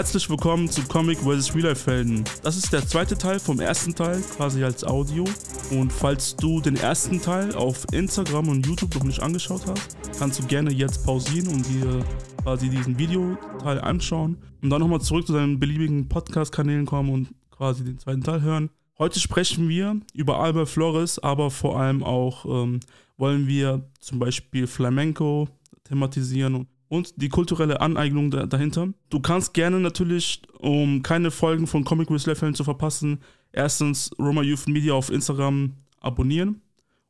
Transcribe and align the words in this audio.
Herzlich 0.00 0.30
willkommen 0.30 0.66
zu 0.66 0.80
Comic 0.84 1.18
vs. 1.18 1.54
Real 1.54 1.66
Life 1.66 1.90
Helden. 1.90 2.24
Das 2.42 2.56
ist 2.56 2.72
der 2.72 2.86
zweite 2.86 3.18
Teil 3.18 3.38
vom 3.38 3.60
ersten 3.60 3.94
Teil, 3.94 4.22
quasi 4.34 4.64
als 4.64 4.82
Audio. 4.82 5.24
Und 5.70 5.92
falls 5.92 6.34
du 6.36 6.62
den 6.62 6.76
ersten 6.76 7.20
Teil 7.20 7.54
auf 7.54 7.84
Instagram 7.92 8.48
und 8.48 8.66
YouTube 8.66 8.94
noch 8.94 9.04
nicht 9.04 9.20
angeschaut 9.20 9.60
hast, 9.66 9.98
kannst 10.18 10.38
du 10.38 10.46
gerne 10.46 10.72
jetzt 10.72 11.04
pausieren 11.04 11.48
und 11.48 11.68
dir 11.68 12.02
quasi 12.42 12.70
diesen 12.70 12.98
Videoteil 12.98 13.78
anschauen 13.78 14.38
und 14.62 14.70
dann 14.70 14.80
nochmal 14.80 15.02
zurück 15.02 15.26
zu 15.26 15.34
deinen 15.34 15.60
beliebigen 15.60 16.08
Podcast-Kanälen 16.08 16.86
kommen 16.86 17.10
und 17.10 17.28
quasi 17.50 17.84
den 17.84 17.98
zweiten 17.98 18.22
Teil 18.22 18.40
hören. 18.40 18.70
Heute 18.98 19.20
sprechen 19.20 19.68
wir 19.68 20.00
über 20.14 20.40
Albert 20.40 20.70
Flores, 20.70 21.18
aber 21.18 21.50
vor 21.50 21.78
allem 21.78 22.02
auch 22.02 22.46
ähm, 22.46 22.80
wollen 23.18 23.46
wir 23.46 23.84
zum 24.00 24.18
Beispiel 24.18 24.66
Flamenco 24.66 25.46
thematisieren 25.84 26.54
und 26.54 26.68
die 27.16 27.28
kulturelle 27.28 27.80
Aneignung 27.80 28.30
da, 28.30 28.46
dahinter. 28.46 28.88
Du 29.10 29.20
kannst 29.20 29.54
gerne 29.54 29.80
natürlich, 29.80 30.42
um 30.58 31.02
keine 31.02 31.30
Folgen 31.30 31.66
von 31.66 31.84
Comic 31.84 32.10
Leveln 32.10 32.54
zu 32.54 32.64
verpassen, 32.64 33.20
erstens 33.52 34.10
Roma 34.18 34.42
Youth 34.42 34.68
Media 34.68 34.94
auf 34.94 35.10
Instagram 35.10 35.74
abonnieren 36.00 36.60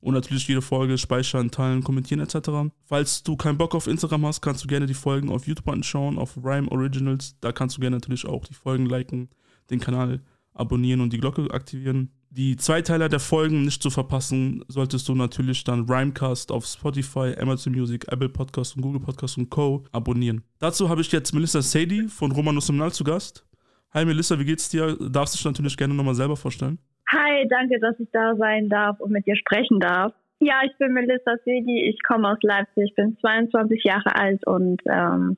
und 0.00 0.14
natürlich 0.14 0.48
jede 0.48 0.62
Folge 0.62 0.98
speichern, 0.98 1.50
teilen, 1.50 1.82
kommentieren 1.82 2.20
etc. 2.20 2.72
Falls 2.84 3.22
du 3.22 3.36
keinen 3.36 3.58
Bock 3.58 3.74
auf 3.74 3.86
Instagram 3.86 4.26
hast, 4.26 4.40
kannst 4.40 4.64
du 4.64 4.68
gerne 4.68 4.86
die 4.86 4.94
Folgen 4.94 5.30
auf 5.30 5.46
YouTube 5.46 5.68
anschauen, 5.68 6.18
auf 6.18 6.36
Rhyme 6.42 6.70
Originals. 6.70 7.36
Da 7.40 7.52
kannst 7.52 7.76
du 7.76 7.80
gerne 7.80 7.96
natürlich 7.96 8.26
auch 8.26 8.44
die 8.44 8.54
Folgen 8.54 8.86
liken, 8.86 9.28
den 9.70 9.80
Kanal 9.80 10.20
abonnieren 10.52 11.00
und 11.00 11.12
die 11.12 11.18
Glocke 11.18 11.50
aktivieren. 11.50 12.10
Die 12.32 12.56
Zweiteiler 12.56 13.08
der 13.08 13.18
Folgen 13.18 13.64
nicht 13.64 13.82
zu 13.82 13.90
verpassen, 13.90 14.64
solltest 14.68 15.08
du 15.08 15.16
natürlich 15.16 15.64
dann 15.64 15.86
Rhymecast 15.90 16.52
auf 16.52 16.64
Spotify, 16.64 17.34
Amazon 17.36 17.72
Music, 17.72 18.06
Apple 18.06 18.28
Podcast 18.28 18.76
und 18.76 18.82
Google 18.82 19.00
Podcast 19.00 19.36
und 19.36 19.50
Co. 19.50 19.82
abonnieren. 19.90 20.44
Dazu 20.60 20.88
habe 20.88 21.00
ich 21.00 21.10
jetzt 21.10 21.34
Melissa 21.34 21.60
Sadie 21.60 22.06
von 22.06 22.30
Romanus 22.30 22.68
Seminal 22.68 22.92
zu 22.92 23.02
Gast. 23.02 23.44
Hi 23.92 24.04
Melissa, 24.04 24.38
wie 24.38 24.44
geht's 24.44 24.68
dir? 24.68 24.96
Darfst 25.10 25.34
dich 25.34 25.44
natürlich 25.44 25.76
gerne 25.76 25.92
nochmal 25.92 26.14
selber 26.14 26.36
vorstellen. 26.36 26.78
Hi, 27.08 27.48
danke, 27.48 27.80
dass 27.80 27.98
ich 27.98 28.08
da 28.12 28.36
sein 28.36 28.68
darf 28.68 29.00
und 29.00 29.10
mit 29.10 29.26
dir 29.26 29.34
sprechen 29.34 29.80
darf. 29.80 30.12
Ja, 30.38 30.60
ich 30.64 30.78
bin 30.78 30.92
Melissa 30.92 31.34
Sedi, 31.44 31.88
ich 31.90 31.98
komme 32.06 32.28
aus 32.28 32.38
Leipzig, 32.42 32.94
bin 32.94 33.18
22 33.20 33.82
Jahre 33.82 34.14
alt 34.14 34.46
und 34.46 34.80
ähm, 34.88 35.36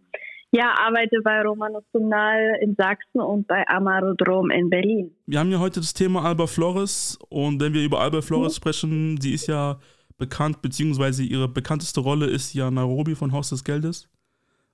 ja, 0.52 0.74
arbeite 0.78 1.20
bei 1.24 1.40
Romanus 1.42 1.84
Sumnal 1.92 2.58
in 2.60 2.74
Sachsen 2.76 3.20
und 3.20 3.46
bei 3.46 3.66
Amarodrom 3.68 4.50
in 4.50 4.68
Berlin. 4.68 5.10
Wir 5.26 5.38
haben 5.38 5.50
ja 5.50 5.58
heute 5.58 5.80
das 5.80 5.94
Thema 5.94 6.24
Alba 6.24 6.46
Flores 6.46 7.18
und 7.30 7.60
wenn 7.60 7.72
wir 7.72 7.82
über 7.82 8.00
Alba 8.00 8.20
Flores 8.20 8.54
mhm. 8.54 8.56
sprechen, 8.56 9.20
sie 9.20 9.32
ist 9.32 9.48
ja 9.48 9.78
bekannt, 10.18 10.60
beziehungsweise 10.60 11.22
ihre 11.22 11.48
bekannteste 11.48 12.00
Rolle 12.00 12.26
ist 12.26 12.52
ja 12.52 12.70
Nairobi 12.70 13.14
von 13.14 13.32
Haus 13.32 13.48
des 13.48 13.64
Geldes. 13.64 14.10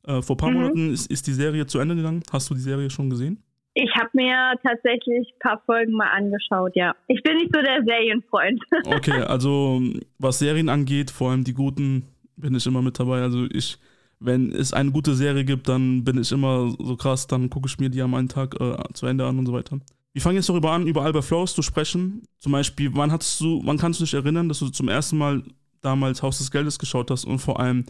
Äh, 0.04 0.20
vor 0.20 0.34
ein 0.34 0.38
paar 0.38 0.50
mhm. 0.50 0.56
Monaten 0.56 0.92
ist, 0.92 1.10
ist 1.10 1.26
die 1.28 1.32
Serie 1.32 1.66
zu 1.66 1.78
Ende 1.78 1.94
gegangen. 1.94 2.22
Hast 2.32 2.50
du 2.50 2.54
die 2.54 2.60
Serie 2.60 2.90
schon 2.90 3.08
gesehen? 3.08 3.42
Ich 3.74 3.90
habe 3.94 4.10
mir 4.14 4.54
tatsächlich 4.64 5.28
ein 5.28 5.38
paar 5.38 5.62
Folgen 5.64 5.92
mal 5.92 6.08
angeschaut, 6.08 6.72
ja. 6.74 6.96
Ich 7.06 7.22
bin 7.22 7.36
nicht 7.36 7.54
so 7.54 7.62
der 7.62 7.84
Serienfreund. 7.84 8.60
okay, 8.86 9.22
also 9.22 9.80
was 10.18 10.40
Serien 10.40 10.68
angeht, 10.68 11.12
vor 11.12 11.30
allem 11.30 11.44
die 11.44 11.54
guten, 11.54 12.08
bin 12.36 12.56
ich 12.56 12.66
immer 12.66 12.82
mit 12.82 12.98
dabei. 12.98 13.22
Also 13.22 13.46
ich 13.52 13.78
wenn 14.20 14.52
es 14.52 14.72
eine 14.72 14.90
gute 14.90 15.14
Serie 15.14 15.44
gibt, 15.44 15.68
dann 15.68 16.04
bin 16.04 16.18
ich 16.18 16.32
immer 16.32 16.74
so 16.78 16.96
krass, 16.96 17.26
dann 17.26 17.50
gucke 17.50 17.68
ich 17.68 17.78
mir 17.78 17.88
die 17.88 18.02
am 18.02 18.14
einen 18.14 18.28
Tag 18.28 18.60
äh, 18.60 18.76
zu 18.94 19.06
Ende 19.06 19.26
an 19.26 19.38
und 19.38 19.46
so 19.46 19.52
weiter. 19.52 19.78
Wir 20.12 20.22
fangen 20.22 20.36
jetzt 20.36 20.48
darüber 20.48 20.72
an, 20.72 20.86
über 20.86 21.02
Albert 21.02 21.24
Flores 21.24 21.54
zu 21.54 21.62
sprechen. 21.62 22.22
Zum 22.38 22.52
Beispiel, 22.52 22.90
wann 22.94 23.12
hattest 23.12 23.40
du, 23.40 23.62
wann 23.64 23.78
kannst 23.78 24.00
du 24.00 24.04
dich 24.04 24.14
erinnern, 24.14 24.48
dass 24.48 24.58
du 24.58 24.68
zum 24.68 24.88
ersten 24.88 25.18
Mal 25.18 25.42
damals 25.80 26.22
Haus 26.22 26.38
des 26.38 26.50
Geldes 26.50 26.78
geschaut 26.78 27.10
hast 27.10 27.24
und 27.24 27.38
vor 27.38 27.60
allem, 27.60 27.84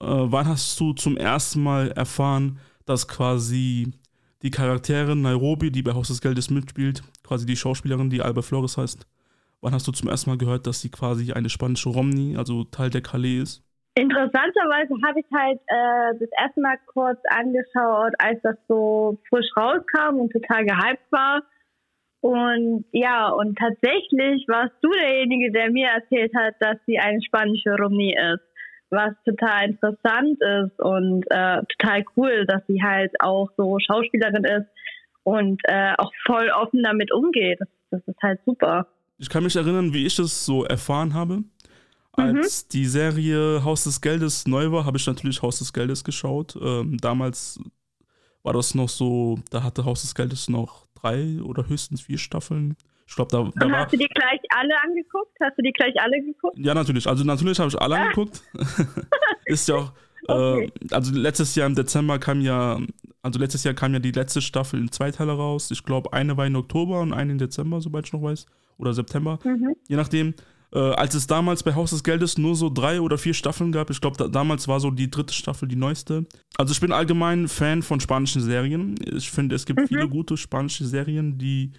äh, 0.00 0.06
wann 0.06 0.46
hast 0.46 0.78
du 0.78 0.92
zum 0.92 1.16
ersten 1.16 1.62
Mal 1.62 1.90
erfahren, 1.92 2.58
dass 2.84 3.08
quasi 3.08 3.92
die 4.42 4.50
Charakterin 4.50 5.22
Nairobi, 5.22 5.70
die 5.70 5.82
bei 5.82 5.92
Haus 5.92 6.08
des 6.08 6.20
Geldes 6.20 6.50
mitspielt, 6.50 7.02
quasi 7.22 7.46
die 7.46 7.56
Schauspielerin, 7.56 8.10
die 8.10 8.22
Albert 8.22 8.44
Flores 8.44 8.76
heißt, 8.76 9.06
wann 9.60 9.74
hast 9.74 9.86
du 9.88 9.92
zum 9.92 10.08
ersten 10.08 10.30
Mal 10.30 10.38
gehört, 10.38 10.66
dass 10.66 10.80
sie 10.80 10.88
quasi 10.88 11.32
eine 11.32 11.50
spanische 11.50 11.88
Romney, 11.88 12.36
also 12.36 12.64
Teil 12.64 12.90
der 12.90 13.02
Calais 13.02 13.38
ist? 13.42 13.62
Interessanterweise 14.00 14.94
habe 15.06 15.20
ich 15.20 15.26
halt 15.34 15.60
äh, 15.66 16.18
das 16.18 16.30
erste 16.40 16.60
Mal 16.60 16.76
kurz 16.86 17.18
angeschaut, 17.28 18.14
als 18.18 18.40
das 18.42 18.56
so 18.66 19.18
frisch 19.28 19.50
rauskam 19.56 20.20
und 20.20 20.32
total 20.32 20.64
gehypt 20.64 21.10
war. 21.10 21.42
Und 22.20 22.84
ja, 22.92 23.28
und 23.28 23.58
tatsächlich 23.58 24.46
warst 24.48 24.74
du 24.82 24.90
derjenige, 24.90 25.52
der 25.52 25.70
mir 25.70 25.88
erzählt 25.88 26.32
hat, 26.34 26.54
dass 26.60 26.76
sie 26.86 26.98
eine 26.98 27.20
spanische 27.22 27.74
Romney 27.76 28.14
ist. 28.14 28.44
Was 28.90 29.12
total 29.24 29.70
interessant 29.70 30.38
ist 30.40 30.80
und 30.80 31.24
äh, 31.30 31.62
total 31.78 32.04
cool, 32.16 32.46
dass 32.46 32.62
sie 32.66 32.82
halt 32.82 33.12
auch 33.20 33.48
so 33.56 33.78
Schauspielerin 33.78 34.44
ist 34.44 34.66
und 35.22 35.60
äh, 35.64 35.92
auch 35.96 36.10
voll 36.26 36.50
offen 36.50 36.82
damit 36.82 37.12
umgeht. 37.12 37.60
Das, 37.60 37.68
das 37.90 38.00
ist 38.06 38.22
halt 38.22 38.40
super. 38.44 38.86
Ich 39.18 39.28
kann 39.28 39.44
mich 39.44 39.54
erinnern, 39.54 39.92
wie 39.92 40.06
ich 40.06 40.18
es 40.18 40.44
so 40.44 40.64
erfahren 40.64 41.14
habe. 41.14 41.44
Als 42.12 42.64
mhm. 42.64 42.68
die 42.72 42.86
Serie 42.86 43.64
Haus 43.64 43.84
des 43.84 44.00
Geldes 44.00 44.46
neu 44.46 44.72
war, 44.72 44.84
habe 44.84 44.98
ich 44.98 45.06
natürlich 45.06 45.42
Haus 45.42 45.58
des 45.58 45.72
Geldes 45.72 46.02
geschaut. 46.04 46.58
Ähm, 46.60 46.96
damals 46.98 47.60
war 48.42 48.52
das 48.52 48.74
noch 48.74 48.88
so, 48.88 49.38
da 49.50 49.62
hatte 49.62 49.84
Haus 49.84 50.02
des 50.02 50.14
Geldes 50.14 50.48
noch 50.48 50.86
drei 50.94 51.40
oder 51.42 51.68
höchstens 51.68 52.02
vier 52.02 52.18
Staffeln. 52.18 52.76
Ich 53.06 53.16
glaube, 53.16 53.30
da, 53.30 53.50
da 53.58 53.66
Und 53.66 53.72
hast 53.72 53.92
du 53.92 53.96
die 53.96 54.06
gleich 54.06 54.40
alle 54.56 54.74
angeguckt? 54.84 55.36
Hast 55.40 55.58
du 55.58 55.62
die 55.62 55.72
gleich 55.72 55.94
alle 56.00 56.22
geguckt? 56.22 56.56
Ja, 56.56 56.74
natürlich. 56.74 57.06
Also 57.08 57.24
natürlich 57.24 57.58
habe 57.58 57.68
ich 57.68 57.80
alle 57.80 57.96
ah. 57.96 58.02
angeguckt. 58.02 58.42
Ist 59.46 59.68
ja 59.68 59.76
auch. 59.76 59.92
Äh, 60.28 60.32
okay. 60.32 60.72
Äh, 60.82 60.94
also 60.94 61.14
letztes 61.14 61.54
Jahr 61.54 61.66
im 61.66 61.74
Dezember 61.74 62.18
kam 62.18 62.42
ja, 62.42 62.78
also 63.22 63.40
letztes 63.40 63.64
Jahr 63.64 63.72
kam 63.72 63.94
ja 63.94 64.00
die 64.00 64.12
letzte 64.12 64.42
Staffel 64.42 64.78
in 64.78 64.92
zwei 64.92 65.10
Teile 65.10 65.32
raus. 65.32 65.70
Ich 65.70 65.82
glaube, 65.82 66.12
eine 66.12 66.36
war 66.36 66.46
in 66.46 66.56
Oktober 66.56 67.00
und 67.00 67.14
eine 67.14 67.32
in 67.32 67.38
Dezember, 67.38 67.80
soweit 67.80 68.04
ich 68.04 68.12
noch 68.12 68.20
weiß. 68.20 68.44
Oder 68.76 68.92
September. 68.92 69.38
Mhm. 69.42 69.74
Je 69.88 69.96
nachdem. 69.96 70.34
Äh, 70.72 70.78
als 70.78 71.14
es 71.14 71.26
damals 71.26 71.62
bei 71.62 71.74
Haus 71.74 71.90
des 71.90 72.04
Geldes 72.04 72.38
nur 72.38 72.54
so 72.54 72.70
drei 72.70 73.00
oder 73.00 73.18
vier 73.18 73.34
Staffeln 73.34 73.72
gab, 73.72 73.90
ich 73.90 74.00
glaube, 74.00 74.16
da, 74.16 74.28
damals 74.28 74.68
war 74.68 74.78
so 74.78 74.90
die 74.90 75.10
dritte 75.10 75.34
Staffel 75.34 75.66
die 75.68 75.76
neueste. 75.76 76.26
Also 76.56 76.72
ich 76.72 76.80
bin 76.80 76.92
allgemein 76.92 77.48
Fan 77.48 77.82
von 77.82 77.98
spanischen 77.98 78.42
Serien. 78.42 78.94
Ich 79.04 79.30
finde, 79.30 79.56
es 79.56 79.66
gibt 79.66 79.80
mhm. 79.80 79.86
viele 79.88 80.08
gute 80.08 80.36
spanische 80.36 80.84
Serien, 80.84 81.38
die 81.38 81.72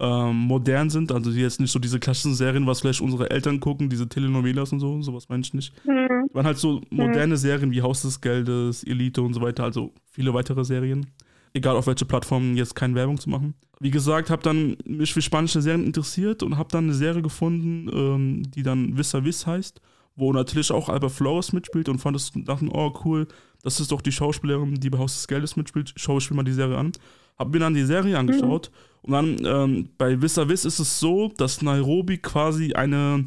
ähm, 0.00 0.34
modern 0.34 0.90
sind, 0.90 1.12
also 1.12 1.30
die 1.30 1.40
jetzt 1.40 1.60
nicht 1.60 1.70
so 1.70 1.78
diese 1.78 2.00
klassischen 2.00 2.34
Serien, 2.34 2.66
was 2.66 2.80
vielleicht 2.80 3.00
unsere 3.00 3.30
Eltern 3.30 3.60
gucken, 3.60 3.88
diese 3.88 4.08
Telenovelas 4.08 4.72
und 4.72 4.80
so, 4.80 5.00
sowas 5.02 5.28
meine 5.28 5.42
ich 5.42 5.54
nicht. 5.54 5.72
Mhm. 5.86 6.28
Waren 6.32 6.46
halt 6.46 6.58
so 6.58 6.80
moderne 6.90 7.34
mhm. 7.34 7.38
Serien 7.38 7.70
wie 7.70 7.82
Haus 7.82 8.02
des 8.02 8.20
Geldes, 8.20 8.82
Elite 8.82 9.22
und 9.22 9.34
so 9.34 9.40
weiter, 9.40 9.62
also 9.62 9.92
viele 10.10 10.34
weitere 10.34 10.64
Serien 10.64 11.06
egal 11.54 11.76
auf 11.76 11.86
welche 11.86 12.04
Plattform, 12.04 12.56
jetzt 12.56 12.74
keine 12.74 12.94
Werbung 12.94 13.18
zu 13.18 13.30
machen. 13.30 13.54
Wie 13.80 13.90
gesagt, 13.90 14.30
habe 14.30 14.42
dann 14.42 14.76
mich 14.84 15.12
für 15.12 15.22
spanische 15.22 15.60
Serien 15.60 15.84
interessiert 15.84 16.42
und 16.42 16.56
habe 16.56 16.68
dann 16.70 16.84
eine 16.84 16.94
Serie 16.94 17.22
gefunden, 17.22 17.90
ähm, 17.92 18.42
die 18.50 18.62
dann 18.62 18.96
Vis 18.96 19.14
a 19.14 19.24
Vis 19.24 19.46
heißt, 19.46 19.80
wo 20.14 20.32
natürlich 20.32 20.70
auch 20.70 20.88
Albert 20.88 21.12
Flores 21.12 21.52
mitspielt 21.52 21.88
und 21.88 21.98
fand 21.98 22.16
es, 22.16 22.32
dachten, 22.34 22.68
oh 22.72 22.92
cool, 23.04 23.26
das 23.62 23.80
ist 23.80 23.92
doch 23.92 24.00
die 24.00 24.12
Schauspielerin, 24.12 24.74
die 24.76 24.90
bei 24.90 24.98
Haus 24.98 25.14
des 25.14 25.28
Geldes 25.28 25.56
mitspielt, 25.56 25.92
schaue 25.96 26.18
ich 26.18 26.30
mir 26.30 26.36
mal 26.36 26.44
die 26.44 26.52
Serie 26.52 26.78
an. 26.78 26.92
Habe 27.38 27.50
mir 27.50 27.60
dann 27.60 27.74
die 27.74 27.84
Serie 27.84 28.18
angeschaut 28.18 28.70
mhm. 28.70 29.04
und 29.04 29.12
dann 29.12 29.44
ähm, 29.44 29.88
bei 29.98 30.20
Vis 30.20 30.38
a 30.38 30.48
Vis 30.48 30.64
ist 30.64 30.78
es 30.78 31.00
so, 31.00 31.32
dass 31.36 31.62
Nairobi 31.62 32.18
quasi 32.18 32.74
eine 32.74 33.26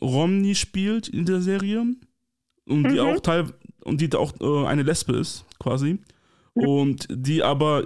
Romney 0.00 0.54
spielt 0.54 1.08
in 1.08 1.24
der 1.24 1.40
Serie 1.40 1.80
und 2.66 2.82
mhm. 2.82 2.88
die 2.88 3.00
auch 3.00 3.20
Teil 3.20 3.46
und 3.84 4.00
die 4.00 4.12
auch 4.14 4.32
äh, 4.40 4.66
eine 4.66 4.82
Lesbe 4.82 5.16
ist, 5.16 5.44
quasi. 5.58 5.98
Und 6.54 7.08
die 7.10 7.42
aber, 7.42 7.84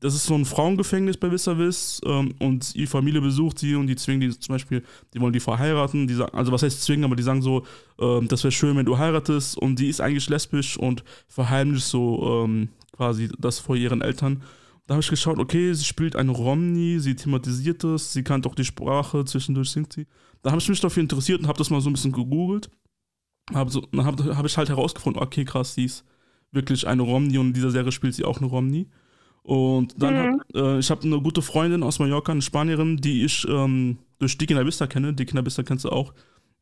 das 0.00 0.14
ist 0.14 0.24
so 0.24 0.34
ein 0.34 0.46
Frauengefängnis 0.46 1.18
bei 1.18 1.30
Vis 1.30 2.00
ähm, 2.06 2.34
und 2.38 2.74
ihre 2.74 2.86
Familie 2.86 3.20
besucht 3.20 3.58
sie 3.58 3.74
und 3.74 3.86
die 3.86 3.96
zwingen 3.96 4.20
die 4.20 4.38
zum 4.38 4.54
Beispiel, 4.54 4.82
die 5.12 5.20
wollen 5.20 5.34
die 5.34 5.40
verheiraten, 5.40 6.06
die 6.06 6.14
sagen, 6.14 6.36
also 6.36 6.50
was 6.50 6.62
heißt 6.62 6.82
zwingen, 6.82 7.04
aber 7.04 7.16
die 7.16 7.22
sagen 7.22 7.42
so, 7.42 7.64
ähm, 8.00 8.26
das 8.28 8.44
wäre 8.44 8.52
schön, 8.52 8.78
wenn 8.78 8.86
du 8.86 8.96
heiratest 8.96 9.58
und 9.58 9.78
die 9.78 9.88
ist 9.88 10.00
eigentlich 10.00 10.30
lesbisch 10.30 10.78
und 10.78 11.04
verheimlicht 11.26 11.84
so 11.84 12.44
ähm, 12.44 12.70
quasi 12.92 13.28
das 13.38 13.58
vor 13.58 13.76
ihren 13.76 14.00
Eltern. 14.00 14.42
Da 14.86 14.94
habe 14.94 15.02
ich 15.02 15.10
geschaut, 15.10 15.38
okay, 15.38 15.74
sie 15.74 15.84
spielt 15.84 16.16
eine 16.16 16.32
Romney, 16.32 16.98
sie 17.00 17.14
thematisiert 17.14 17.84
das, 17.84 18.14
sie 18.14 18.22
kann 18.22 18.40
doch 18.40 18.54
die 18.54 18.64
Sprache, 18.64 19.26
zwischendurch 19.26 19.68
singt 19.68 19.92
sie. 19.92 20.06
Da 20.40 20.50
habe 20.50 20.62
ich 20.62 20.68
mich 20.70 20.80
dafür 20.80 21.02
interessiert 21.02 21.40
und 21.40 21.46
habe 21.46 21.58
das 21.58 21.68
mal 21.68 21.82
so 21.82 21.90
ein 21.90 21.92
bisschen 21.92 22.12
gegoogelt. 22.12 22.70
Hab 23.52 23.70
so, 23.70 23.82
dann 23.92 24.06
habe 24.06 24.34
hab 24.34 24.46
ich 24.46 24.56
halt 24.56 24.70
herausgefunden, 24.70 25.22
okay, 25.22 25.44
krass, 25.44 25.74
sie 25.74 25.84
ist 25.84 26.04
wirklich 26.52 26.86
eine 26.86 27.02
Romney 27.02 27.38
und 27.38 27.48
in 27.48 27.52
dieser 27.52 27.70
Serie 27.70 27.92
spielt 27.92 28.14
sie 28.14 28.24
auch 28.24 28.38
eine 28.38 28.46
Romney. 28.46 28.88
Und 29.42 29.94
dann 30.02 30.14
mhm. 30.14 30.40
hab, 30.40 30.56
äh, 30.56 30.78
ich 30.78 30.90
habe 30.90 31.02
eine 31.04 31.20
gute 31.20 31.40
Freundin 31.40 31.82
aus 31.82 31.98
Mallorca, 31.98 32.32
eine 32.32 32.42
Spanierin, 32.42 32.98
die 32.98 33.24
ich 33.24 33.46
ähm, 33.48 33.98
durch 34.18 34.36
Dickie 34.36 34.54
Vista 34.66 34.86
kenne. 34.86 35.14
Dickie 35.14 35.42
Vista 35.44 35.62
kennst 35.62 35.84
du 35.84 35.90
auch. 35.90 36.12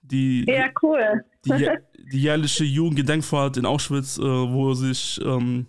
Die, 0.03 0.45
ja, 0.47 0.69
cool. 0.83 1.25
Die, 1.45 1.69
die 2.13 2.21
jährliche 2.21 2.65
Jugendgedenkfahrt 2.65 3.57
in 3.57 3.67
Auschwitz, 3.67 4.19
äh, 4.19 4.23
wo 4.23 4.73
sich 4.75 5.21
ähm, 5.25 5.67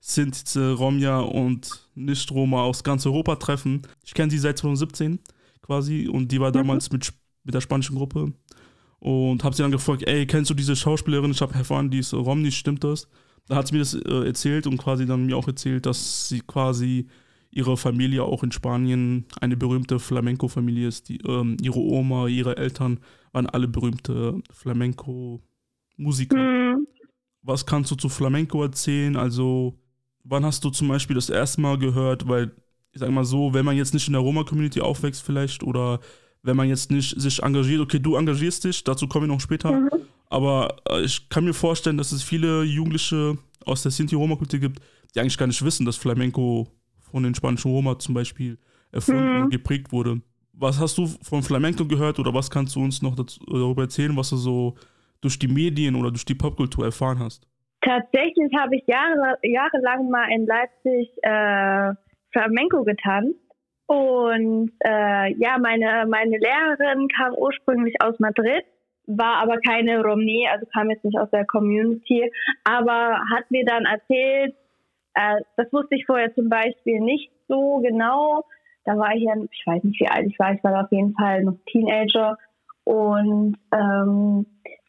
Sintize, 0.00 0.72
Romja 0.72 1.20
und 1.20 1.88
Nicht-Roma 1.94 2.62
aus 2.62 2.84
ganz 2.84 3.06
Europa 3.06 3.36
treffen. 3.36 3.82
Ich 4.04 4.12
kenne 4.14 4.30
sie 4.30 4.38
seit 4.38 4.58
2017 4.58 5.18
quasi 5.62 6.08
und 6.08 6.32
die 6.32 6.40
war 6.40 6.50
mhm. 6.50 6.54
damals 6.54 6.90
mhm. 6.90 6.96
mit, 6.96 7.12
mit 7.44 7.54
der 7.54 7.60
spanischen 7.60 7.96
Gruppe. 7.96 8.32
Und 8.98 9.44
habe 9.44 9.56
sie 9.56 9.62
dann 9.62 9.72
gefragt, 9.72 10.02
ey, 10.06 10.26
kennst 10.26 10.50
du 10.50 10.54
diese 10.54 10.76
Schauspielerin? 10.76 11.30
Ich 11.30 11.40
habe 11.40 11.54
erfahren, 11.54 11.90
die 11.90 12.00
ist 12.00 12.12
Romney, 12.12 12.52
stimmt 12.52 12.84
das? 12.84 13.08
Da 13.50 13.56
hat 13.56 13.66
sie 13.66 13.74
mir 13.74 13.80
das 13.80 13.94
äh, 13.94 14.26
erzählt 14.26 14.68
und 14.68 14.78
quasi 14.78 15.06
dann 15.06 15.26
mir 15.26 15.36
auch 15.36 15.48
erzählt, 15.48 15.84
dass 15.84 16.28
sie 16.28 16.38
quasi 16.38 17.08
ihre 17.50 17.76
Familie 17.76 18.22
auch 18.22 18.44
in 18.44 18.52
Spanien 18.52 19.24
eine 19.40 19.56
berühmte 19.56 19.98
Flamenco-Familie 19.98 20.86
ist. 20.86 21.08
Die, 21.08 21.16
ähm, 21.26 21.56
ihre 21.60 21.80
Oma, 21.80 22.28
ihre 22.28 22.56
Eltern 22.56 23.00
waren 23.32 23.46
alle 23.46 23.66
berühmte 23.66 24.40
Flamenco-Musiker. 24.52 26.36
Mhm. 26.36 26.86
Was 27.42 27.66
kannst 27.66 27.90
du 27.90 27.96
zu 27.96 28.08
Flamenco 28.08 28.62
erzählen? 28.62 29.16
Also, 29.16 29.74
wann 30.22 30.44
hast 30.44 30.62
du 30.62 30.70
zum 30.70 30.86
Beispiel 30.86 31.16
das 31.16 31.28
erste 31.28 31.60
Mal 31.60 31.76
gehört? 31.76 32.28
Weil, 32.28 32.52
ich 32.92 33.00
sag 33.00 33.10
mal 33.10 33.24
so, 33.24 33.52
wenn 33.52 33.64
man 33.64 33.76
jetzt 33.76 33.94
nicht 33.94 34.06
in 34.06 34.12
der 34.12 34.22
Roma-Community 34.22 34.80
aufwächst, 34.80 35.24
vielleicht, 35.24 35.64
oder 35.64 35.98
wenn 36.44 36.56
man 36.56 36.68
jetzt 36.68 36.92
nicht 36.92 37.20
sich 37.20 37.42
engagiert, 37.42 37.80
okay, 37.80 37.98
du 37.98 38.14
engagierst 38.14 38.62
dich, 38.62 38.84
dazu 38.84 39.08
kommen 39.08 39.26
wir 39.26 39.34
noch 39.34 39.40
später. 39.40 39.72
Mhm. 39.72 39.88
Aber 40.30 40.76
äh, 40.88 41.02
ich 41.02 41.28
kann 41.28 41.44
mir 41.44 41.52
vorstellen, 41.52 41.98
dass 41.98 42.12
es 42.12 42.22
viele 42.22 42.62
Jugendliche 42.62 43.36
aus 43.66 43.82
der 43.82 43.90
Sinti-Roma-Kultur 43.90 44.60
gibt, 44.60 44.80
die 45.14 45.20
eigentlich 45.20 45.36
gar 45.36 45.46
nicht 45.46 45.62
wissen, 45.64 45.84
dass 45.84 45.96
Flamenco 45.96 46.68
von 47.10 47.22
den 47.24 47.34
spanischen 47.34 47.70
Roma 47.70 47.98
zum 47.98 48.14
Beispiel 48.14 48.56
erfunden 48.92 49.36
mhm. 49.36 49.42
und 49.42 49.50
geprägt 49.50 49.92
wurde. 49.92 50.22
Was 50.52 50.80
hast 50.80 50.96
du 50.98 51.06
von 51.06 51.42
Flamenco 51.42 51.84
gehört 51.84 52.18
oder 52.18 52.32
was 52.32 52.50
kannst 52.50 52.76
du 52.76 52.82
uns 52.82 53.02
noch 53.02 53.16
dazu, 53.16 53.40
darüber 53.46 53.82
erzählen, 53.82 54.16
was 54.16 54.30
du 54.30 54.36
so 54.36 54.74
durch 55.20 55.38
die 55.38 55.48
Medien 55.48 55.94
oder 55.96 56.10
durch 56.10 56.24
die 56.24 56.34
Popkultur 56.34 56.84
erfahren 56.84 57.18
hast? 57.18 57.46
Tatsächlich 57.82 58.52
habe 58.56 58.76
ich 58.76 58.86
Jahre, 58.86 59.38
jahrelang 59.42 60.10
mal 60.10 60.28
in 60.30 60.46
Leipzig 60.46 61.10
äh, 61.22 61.94
Flamenco 62.32 62.84
getanzt. 62.84 63.38
Und 63.86 64.70
äh, 64.80 65.34
ja, 65.38 65.58
meine, 65.58 66.06
meine 66.08 66.38
Lehrerin 66.38 67.08
kam 67.08 67.34
ursprünglich 67.34 67.94
aus 68.00 68.14
Madrid, 68.20 68.62
war 69.06 69.42
aber 69.42 69.58
keine 69.58 70.02
Romney, 70.02 70.48
also 70.50 70.66
kam 70.72 70.90
jetzt 70.90 71.04
nicht 71.04 71.18
aus 71.18 71.30
der 71.30 71.46
Community, 71.46 72.30
aber 72.64 73.20
hat 73.34 73.50
mir 73.50 73.64
dann 73.64 73.84
erzählt, 73.84 74.54
äh, 75.14 75.40
das 75.56 75.72
wusste 75.72 75.96
ich 75.96 76.06
vorher 76.06 76.34
zum 76.34 76.48
Beispiel 76.48 77.00
nicht 77.00 77.30
so 77.48 77.78
genau. 77.78 78.44
Da 78.84 78.96
war 78.96 79.14
ich 79.14 79.22
ja, 79.22 79.34
ich 79.50 79.62
weiß 79.66 79.84
nicht, 79.84 80.00
wie 80.00 80.08
alt 80.08 80.26
ich 80.26 80.38
war, 80.38 80.54
ich 80.54 80.62
war 80.64 80.84
auf 80.84 80.92
jeden 80.92 81.14
Fall 81.14 81.44
noch 81.44 81.56
Teenager. 81.66 82.38
Und 82.84 83.56
ähm, 83.72 84.46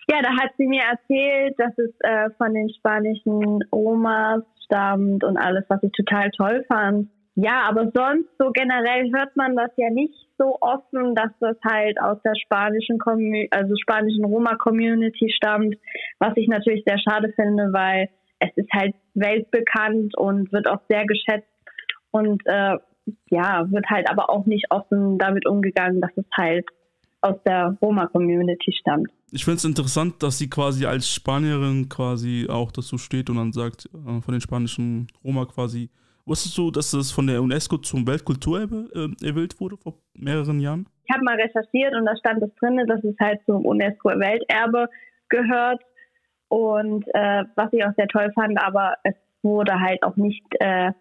ja, 0.10 0.22
da 0.22 0.30
hat 0.30 0.52
sie 0.58 0.68
mir 0.68 0.84
erzählt, 0.84 1.56
dass 1.58 1.78
es 1.78 1.92
äh, 2.00 2.30
von 2.38 2.54
den 2.54 2.70
spanischen 2.70 3.60
Omas 3.72 4.44
stammt 4.66 5.24
und 5.24 5.38
alles, 5.38 5.66
was 5.68 5.84
ich 5.84 5.92
total 5.92 6.30
toll 6.32 6.66
fand. 6.68 7.10
Ja, 7.42 7.64
aber 7.68 7.92
sonst 7.94 8.30
so 8.38 8.52
generell 8.52 9.12
hört 9.12 9.36
man 9.36 9.56
das 9.56 9.72
ja 9.78 9.90
nicht 9.90 10.14
so 10.38 10.58
offen, 10.62 11.16
dass 11.16 11.32
das 11.40 11.58
halt 11.68 12.00
aus 12.00 12.18
der 12.24 12.34
spanischen 12.36 13.00
Commu 13.00 13.46
also 13.50 13.74
spanischen 13.82 14.26
Roma 14.26 14.56
Community 14.56 15.32
stammt, 15.36 15.76
was 16.20 16.34
ich 16.36 16.48
natürlich 16.48 16.84
sehr 16.86 17.00
schade 17.00 17.34
finde, 17.36 17.74
weil 17.74 18.10
es 18.40 18.50
ist 18.56 18.72
halt 18.74 18.94
weltbekannt 19.16 20.16
und 20.18 20.52
wird 20.52 20.68
auch 20.68 20.82
sehr 20.88 21.06
geschätzt 21.06 21.48
und 22.12 22.42
äh, 22.46 22.78
ja, 23.30 23.66
wird 23.72 23.86
halt 23.90 24.10
aber 24.10 24.30
auch 24.30 24.46
nicht 24.46 24.66
offen 24.70 25.18
damit 25.18 25.48
umgegangen, 25.48 26.00
dass 26.00 26.12
es 26.16 26.26
halt 26.38 26.66
aus 27.22 27.38
der 27.46 27.76
Roma-Community 27.82 28.74
stammt. 28.80 29.10
Ich 29.32 29.46
finde 29.46 29.58
es 29.58 29.66
interessant, 29.66 30.22
dass 30.22 30.38
sie 30.38 30.50
quasi 30.50 30.86
als 30.86 31.10
Spanierin 31.10 31.88
quasi 31.90 32.48
auch 32.50 32.72
dazu 32.72 32.98
steht 32.98 33.30
und 33.30 33.38
dann 33.38 33.52
sagt, 33.52 33.86
äh, 33.86 34.22
von 34.22 34.32
den 34.32 34.42
spanischen 34.42 35.08
Roma 35.24 35.46
quasi. 35.46 35.90
Wusstest 36.26 36.58
du, 36.58 36.72
dass 36.72 36.94
es 36.94 37.12
von 37.12 37.28
der 37.28 37.42
UNESCO 37.42 37.78
zum 37.78 38.08
Weltkulturerbe 38.08 38.90
äh, 38.94 39.28
erwählt 39.28 39.60
wurde 39.60 39.78
vor 39.78 39.96
mehreren 40.14 40.60
Jahren? 40.60 40.88
Ich 41.06 41.14
habe 41.14 41.24
mal 41.24 41.36
recherchiert 41.36 41.96
und 41.96 42.06
da 42.06 42.16
stand 42.18 42.42
es 42.44 42.54
drin, 42.56 42.80
dass 42.88 43.04
es 43.04 43.16
halt 43.20 43.40
zum 43.46 43.66
UNESCO-Welterbe 43.66 44.88
gehört. 45.30 45.82
Und 46.48 47.06
äh, 47.14 47.44
was 47.56 47.72
ich 47.74 47.84
auch 47.84 47.94
sehr 47.98 48.08
toll 48.08 48.32
fand, 48.36 48.62
aber 48.62 48.96
es 49.04 49.16
wurde 49.42 49.80
halt 49.80 50.04
auch 50.04 50.16
nicht 50.16 50.46
äh, 50.60 50.92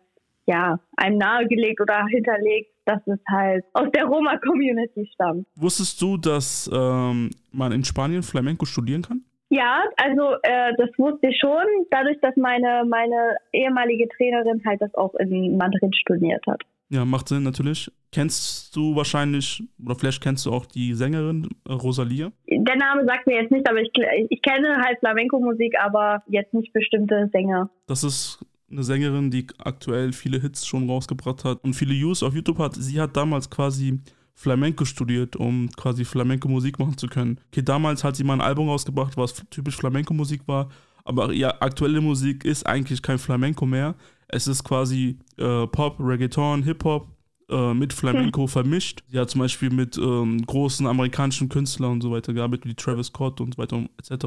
ja, 0.46 0.80
einem 0.96 1.18
nahegelegt 1.18 1.80
oder 1.80 2.06
hinterlegt, 2.06 2.72
dass 2.84 3.00
es 3.06 3.20
halt 3.30 3.64
aus 3.72 3.88
der 3.94 4.04
Roma-Community 4.04 5.08
stammt. 5.14 5.46
Wusstest 5.54 6.00
du, 6.02 6.16
dass 6.16 6.68
ähm, 6.72 7.30
man 7.52 7.72
in 7.72 7.84
Spanien 7.84 8.22
Flamenco 8.22 8.64
studieren 8.64 9.02
kann? 9.02 9.24
Ja, 9.50 9.82
also 9.96 10.34
äh, 10.42 10.72
das 10.78 10.90
wusste 10.96 11.28
ich 11.28 11.38
schon, 11.40 11.64
dadurch, 11.90 12.18
dass 12.22 12.36
meine, 12.36 12.84
meine 12.88 13.36
ehemalige 13.52 14.08
Trainerin 14.16 14.62
halt 14.64 14.80
das 14.80 14.94
auch 14.94 15.14
in 15.16 15.56
Madrid 15.56 15.94
studiert 15.96 16.44
hat. 16.46 16.62
Ja, 16.88 17.04
macht 17.04 17.28
Sinn 17.28 17.42
natürlich. 17.42 17.90
Kennst 18.12 18.74
du 18.74 18.96
wahrscheinlich, 18.96 19.62
oder 19.84 19.94
vielleicht 19.94 20.22
kennst 20.22 20.46
du 20.46 20.52
auch 20.52 20.66
die 20.66 20.94
Sängerin 20.94 21.48
äh, 21.68 21.72
Rosalia? 21.72 22.32
Der 22.48 22.76
Name 22.76 23.04
sagt 23.06 23.26
mir 23.26 23.42
jetzt 23.42 23.50
nicht, 23.50 23.68
aber 23.68 23.80
ich, 23.80 23.90
ich 24.28 24.42
kenne 24.42 24.76
halt 24.84 24.98
Flamenco-Musik, 25.00 25.74
aber 25.80 26.22
jetzt 26.26 26.54
nicht 26.54 26.72
bestimmte 26.72 27.28
Sänger. 27.32 27.70
Das 27.86 28.04
ist 28.04 28.44
eine 28.70 28.84
Sängerin, 28.84 29.30
die 29.30 29.46
aktuell 29.58 30.12
viele 30.12 30.40
Hits 30.40 30.66
schon 30.66 30.88
rausgebracht 30.88 31.44
hat 31.44 31.58
und 31.64 31.74
viele 31.74 31.92
Views 31.92 32.22
auf 32.22 32.34
YouTube 32.34 32.58
hat. 32.58 32.74
Sie 32.76 33.00
hat 33.00 33.16
damals 33.16 33.50
quasi 33.50 34.00
Flamenco 34.40 34.86
studiert, 34.86 35.36
um 35.36 35.68
quasi 35.76 36.06
Flamenco-Musik 36.06 36.78
machen 36.78 36.96
zu 36.96 37.08
können. 37.08 37.38
Okay, 37.52 37.60
damals 37.60 38.02
hat 38.02 38.16
sie 38.16 38.24
mal 38.24 38.32
ein 38.32 38.40
Album 38.40 38.70
rausgebracht, 38.70 39.18
was 39.18 39.34
typisch 39.50 39.76
Flamenco-Musik 39.76 40.48
war, 40.48 40.70
aber 41.04 41.30
ihre 41.30 41.60
aktuelle 41.60 42.00
Musik 42.00 42.46
ist 42.46 42.66
eigentlich 42.66 43.02
kein 43.02 43.18
Flamenco 43.18 43.66
mehr. 43.66 43.96
Es 44.28 44.46
ist 44.46 44.64
quasi 44.64 45.18
äh, 45.36 45.66
Pop, 45.66 45.96
Reggaeton, 46.00 46.62
Hip-Hop 46.62 47.08
äh, 47.50 47.74
mit 47.74 47.92
Flamenco 47.92 48.42
hm. 48.42 48.48
vermischt. 48.48 49.02
Sie 49.08 49.18
hat 49.18 49.28
zum 49.28 49.40
Beispiel 49.42 49.68
mit 49.68 49.98
ähm, 49.98 50.40
großen 50.46 50.86
amerikanischen 50.86 51.50
Künstlern 51.50 51.92
und 51.92 52.00
so 52.00 52.10
weiter 52.10 52.32
gearbeitet, 52.32 52.64
wie 52.64 52.74
Travis 52.74 53.08
Scott 53.08 53.42
und 53.42 53.56
so 53.56 53.58
weiter 53.58 53.84
etc. 53.98 54.26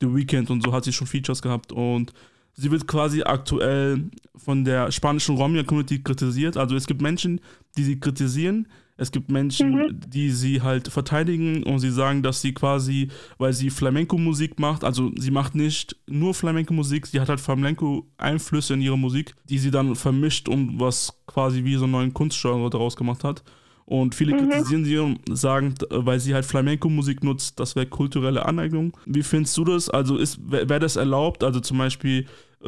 The 0.00 0.14
Weeknd 0.14 0.50
und 0.50 0.62
so 0.62 0.72
hat 0.72 0.84
sie 0.84 0.92
schon 0.92 1.06
Features 1.06 1.42
gehabt 1.42 1.70
und 1.70 2.14
sie 2.54 2.70
wird 2.70 2.86
quasi 2.86 3.22
aktuell 3.22 4.04
von 4.36 4.64
der 4.64 4.90
spanischen 4.90 5.36
Romja-Community 5.36 6.02
kritisiert. 6.02 6.56
Also 6.56 6.76
es 6.76 6.86
gibt 6.86 7.02
Menschen, 7.02 7.42
die 7.76 7.84
sie 7.84 8.00
kritisieren, 8.00 8.68
es 8.96 9.10
gibt 9.10 9.30
Menschen, 9.30 9.74
mhm. 9.74 10.00
die 10.06 10.30
sie 10.30 10.62
halt 10.62 10.88
verteidigen 10.88 11.64
und 11.64 11.80
sie 11.80 11.90
sagen, 11.90 12.22
dass 12.22 12.40
sie 12.40 12.54
quasi, 12.54 13.08
weil 13.38 13.52
sie 13.52 13.70
Flamenco-Musik 13.70 14.60
macht, 14.60 14.84
also 14.84 15.10
sie 15.18 15.32
macht 15.32 15.54
nicht 15.54 15.96
nur 16.06 16.32
Flamenco-Musik, 16.32 17.06
sie 17.06 17.20
hat 17.20 17.28
halt 17.28 17.40
Flamenco-Einflüsse 17.40 18.74
in 18.74 18.82
ihrer 18.82 18.96
Musik, 18.96 19.34
die 19.48 19.58
sie 19.58 19.72
dann 19.72 19.96
vermischt 19.96 20.48
und 20.48 20.78
was 20.78 21.12
quasi 21.26 21.64
wie 21.64 21.74
so 21.76 21.84
einen 21.84 21.92
neuen 21.92 22.14
Kunstgenre 22.14 22.70
daraus 22.70 22.94
gemacht 22.94 23.24
hat. 23.24 23.42
Und 23.86 24.14
viele 24.14 24.34
mhm. 24.34 24.48
kritisieren 24.48 24.84
sie 24.84 24.96
und 24.98 25.18
sagen, 25.36 25.74
weil 25.90 26.20
sie 26.20 26.32
halt 26.32 26.46
Flamenco-Musik 26.46 27.22
nutzt, 27.22 27.60
das 27.60 27.76
wäre 27.76 27.86
kulturelle 27.86 28.46
Aneignung. 28.46 28.96
Wie 29.04 29.22
findest 29.22 29.56
du 29.58 29.64
das? 29.64 29.90
Also 29.90 30.18
wäre 30.18 30.80
das 30.80 30.96
erlaubt? 30.96 31.44
Also 31.44 31.60
zum 31.60 31.78
Beispiel 31.78 32.26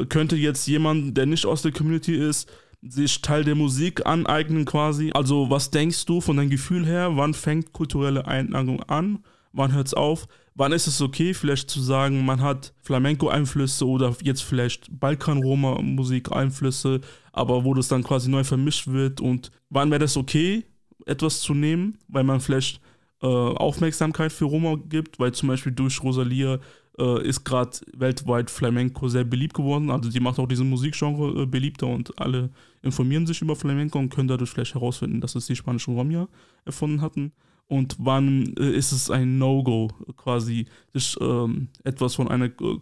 könnte 0.09 0.35
jetzt 0.35 0.67
jemand, 0.67 1.17
der 1.17 1.25
nicht 1.25 1.45
aus 1.45 1.63
der 1.63 1.71
Community 1.71 2.15
ist, 2.15 2.47
sich 2.81 3.21
Teil 3.21 3.43
der 3.43 3.55
Musik 3.55 4.05
aneignen 4.05 4.63
quasi. 4.65 5.11
Also 5.13 5.49
was 5.49 5.71
denkst 5.71 6.05
du 6.05 6.21
von 6.21 6.37
deinem 6.37 6.49
Gefühl 6.49 6.85
her, 6.85 7.17
wann 7.17 7.33
fängt 7.33 7.73
kulturelle 7.73 8.25
Eineignung 8.27 8.81
an, 8.83 9.25
wann 9.51 9.73
hört 9.73 9.87
es 9.87 9.93
auf? 9.93 10.29
Wann 10.55 10.71
ist 10.71 10.87
es 10.87 11.01
okay, 11.01 11.33
vielleicht 11.35 11.69
zu 11.69 11.81
sagen, 11.81 12.25
man 12.25 12.41
hat 12.41 12.73
Flamenco-Einflüsse 12.81 13.85
oder 13.87 14.15
jetzt 14.23 14.43
vielleicht 14.43 14.87
Balkan-Roma-Musik-Einflüsse, 14.99 17.01
aber 17.31 17.63
wo 17.63 17.75
das 17.75 17.89
dann 17.89 18.03
quasi 18.03 18.27
neu 18.29 18.43
vermischt 18.43 18.87
wird 18.87 19.21
und 19.21 19.51
wann 19.69 19.91
wäre 19.91 19.99
das 19.99 20.17
okay, 20.17 20.65
etwas 21.05 21.41
zu 21.41 21.53
nehmen, 21.53 21.99
weil 22.07 22.23
man 22.23 22.39
vielleicht 22.39 22.81
äh, 23.21 23.27
Aufmerksamkeit 23.27 24.31
für 24.31 24.45
Roma 24.45 24.77
gibt, 24.89 25.19
weil 25.19 25.31
zum 25.31 25.49
Beispiel 25.49 25.73
durch 25.73 26.01
Rosalia 26.01 26.57
äh, 26.99 27.27
ist 27.27 27.43
gerade 27.43 27.77
weltweit 27.93 28.49
Flamenco 28.49 29.07
sehr 29.07 29.23
beliebt 29.23 29.53
geworden. 29.53 29.91
Also 29.91 30.09
die 30.09 30.19
macht 30.19 30.39
auch 30.39 30.47
diesen 30.47 30.69
Musikgenre 30.69 31.43
äh, 31.43 31.45
beliebter 31.45 31.87
und 31.87 32.19
alle 32.19 32.49
informieren 32.81 33.25
sich 33.25 33.41
über 33.41 33.55
Flamenco 33.55 33.99
und 33.99 34.09
können 34.09 34.27
dadurch 34.27 34.49
vielleicht 34.49 34.75
herausfinden, 34.75 35.21
dass 35.21 35.35
es 35.35 35.47
die 35.47 35.55
spanischen 35.55 35.95
Romja 35.95 36.27
erfunden 36.65 37.01
hatten. 37.01 37.33
Und 37.67 37.97
wann 37.99 38.53
äh, 38.57 38.71
ist 38.71 38.91
es 38.91 39.11
ein 39.11 39.37
No-Go, 39.37 39.89
quasi 40.15 40.67
sich 40.93 41.17
ähm, 41.19 41.69
etwas 41.83 42.15
von 42.15 42.29
einer 42.29 42.45
äh, 42.45 42.79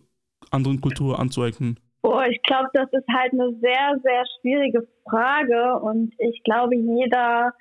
anderen 0.51 0.79
Kultur 0.79 1.19
anzueignen? 1.19 1.79
Oh, 2.03 2.21
ich 2.29 2.39
glaube, 2.43 2.69
das 2.73 2.87
ist 2.91 3.07
halt 3.11 3.33
eine 3.33 3.51
sehr, 3.61 3.99
sehr 4.03 4.23
schwierige 4.39 4.87
Frage 5.09 5.79
und 5.79 6.13
ich 6.19 6.43
glaube, 6.43 6.75
jeder 6.75 7.51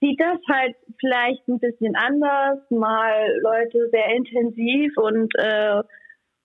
sieht 0.00 0.20
das 0.20 0.38
halt 0.50 0.74
vielleicht 0.98 1.46
ein 1.46 1.60
bisschen 1.60 1.94
anders, 1.94 2.58
mal 2.70 3.38
Leute 3.40 3.88
sehr 3.92 4.10
intensiv 4.16 4.96
und 4.96 5.32
äh, 5.38 5.82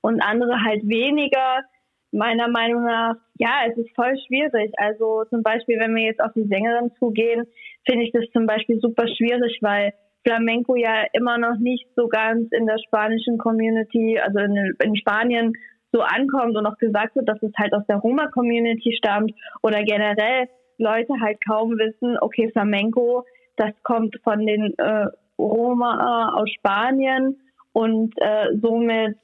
und 0.02 0.22
andere 0.22 0.64
halt 0.64 0.88
weniger. 0.88 1.64
Meiner 2.12 2.48
Meinung 2.48 2.84
nach, 2.84 3.16
ja, 3.38 3.66
es 3.70 3.78
ist 3.78 3.94
voll 3.96 4.18
schwierig. 4.28 4.72
Also 4.78 5.26
zum 5.30 5.44
Beispiel, 5.44 5.80
wenn 5.80 5.96
wir 5.96 6.04
jetzt 6.04 6.22
auf 6.22 6.32
die 6.34 6.48
Sängerin 6.48 6.92
zugehen, 7.00 7.46
finde 7.86 8.06
ich 8.06 8.12
das 8.12 8.26
zum 8.34 8.46
Beispiel 8.46 8.80
super 8.80 9.08
schwierig, 9.08 9.60
weil 9.62 9.94
Flamenco 10.26 10.76
ja 10.76 11.06
immer 11.14 11.38
noch 11.38 11.58
nicht 11.58 11.88
so 11.96 12.08
ganz 12.08 12.52
in 12.52 12.66
der 12.66 12.78
spanischen 12.80 13.38
Community, 13.38 14.20
also 14.20 14.40
in, 14.40 14.76
in 14.84 14.96
Spanien 14.96 15.54
so 15.92 16.02
ankommt 16.02 16.58
und 16.58 16.66
auch 16.66 16.78
gesagt 16.78 17.16
wird, 17.16 17.30
dass 17.30 17.42
es 17.42 17.52
halt 17.58 17.74
aus 17.74 17.86
der 17.88 17.98
Roma-Community 17.98 18.96
stammt 18.98 19.32
oder 19.64 19.84
generell 19.84 20.50
Leute 20.78 21.14
halt 21.22 21.38
kaum 21.48 21.72
wissen, 21.72 22.18
okay, 22.20 22.50
Flamenco, 22.52 23.26
das 23.56 23.72
kommt 23.84 24.18
von 24.24 24.46
den 24.46 24.74
äh, 24.78 25.08
Roma 25.40 26.34
aus 26.36 26.50
Spanien 26.52 27.40
und 27.72 28.14
äh, 28.18 28.58
somit 28.62 29.18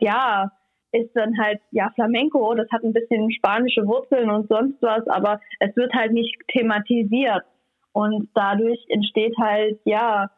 ja, 0.00 0.50
ist 0.92 1.10
dann 1.14 1.38
halt, 1.38 1.60
ja, 1.70 1.90
Flamenco, 1.94 2.54
das 2.54 2.68
hat 2.70 2.82
ein 2.82 2.92
bisschen 2.92 3.30
spanische 3.32 3.86
Wurzeln 3.86 4.30
und 4.30 4.48
sonst 4.48 4.80
was, 4.82 5.06
aber 5.08 5.40
es 5.60 5.74
wird 5.76 5.92
halt 5.92 6.12
nicht 6.12 6.36
thematisiert. 6.48 7.44
Und 7.92 8.28
dadurch 8.34 8.78
entsteht 8.88 9.34
halt, 9.38 9.78
ja, 9.84 10.30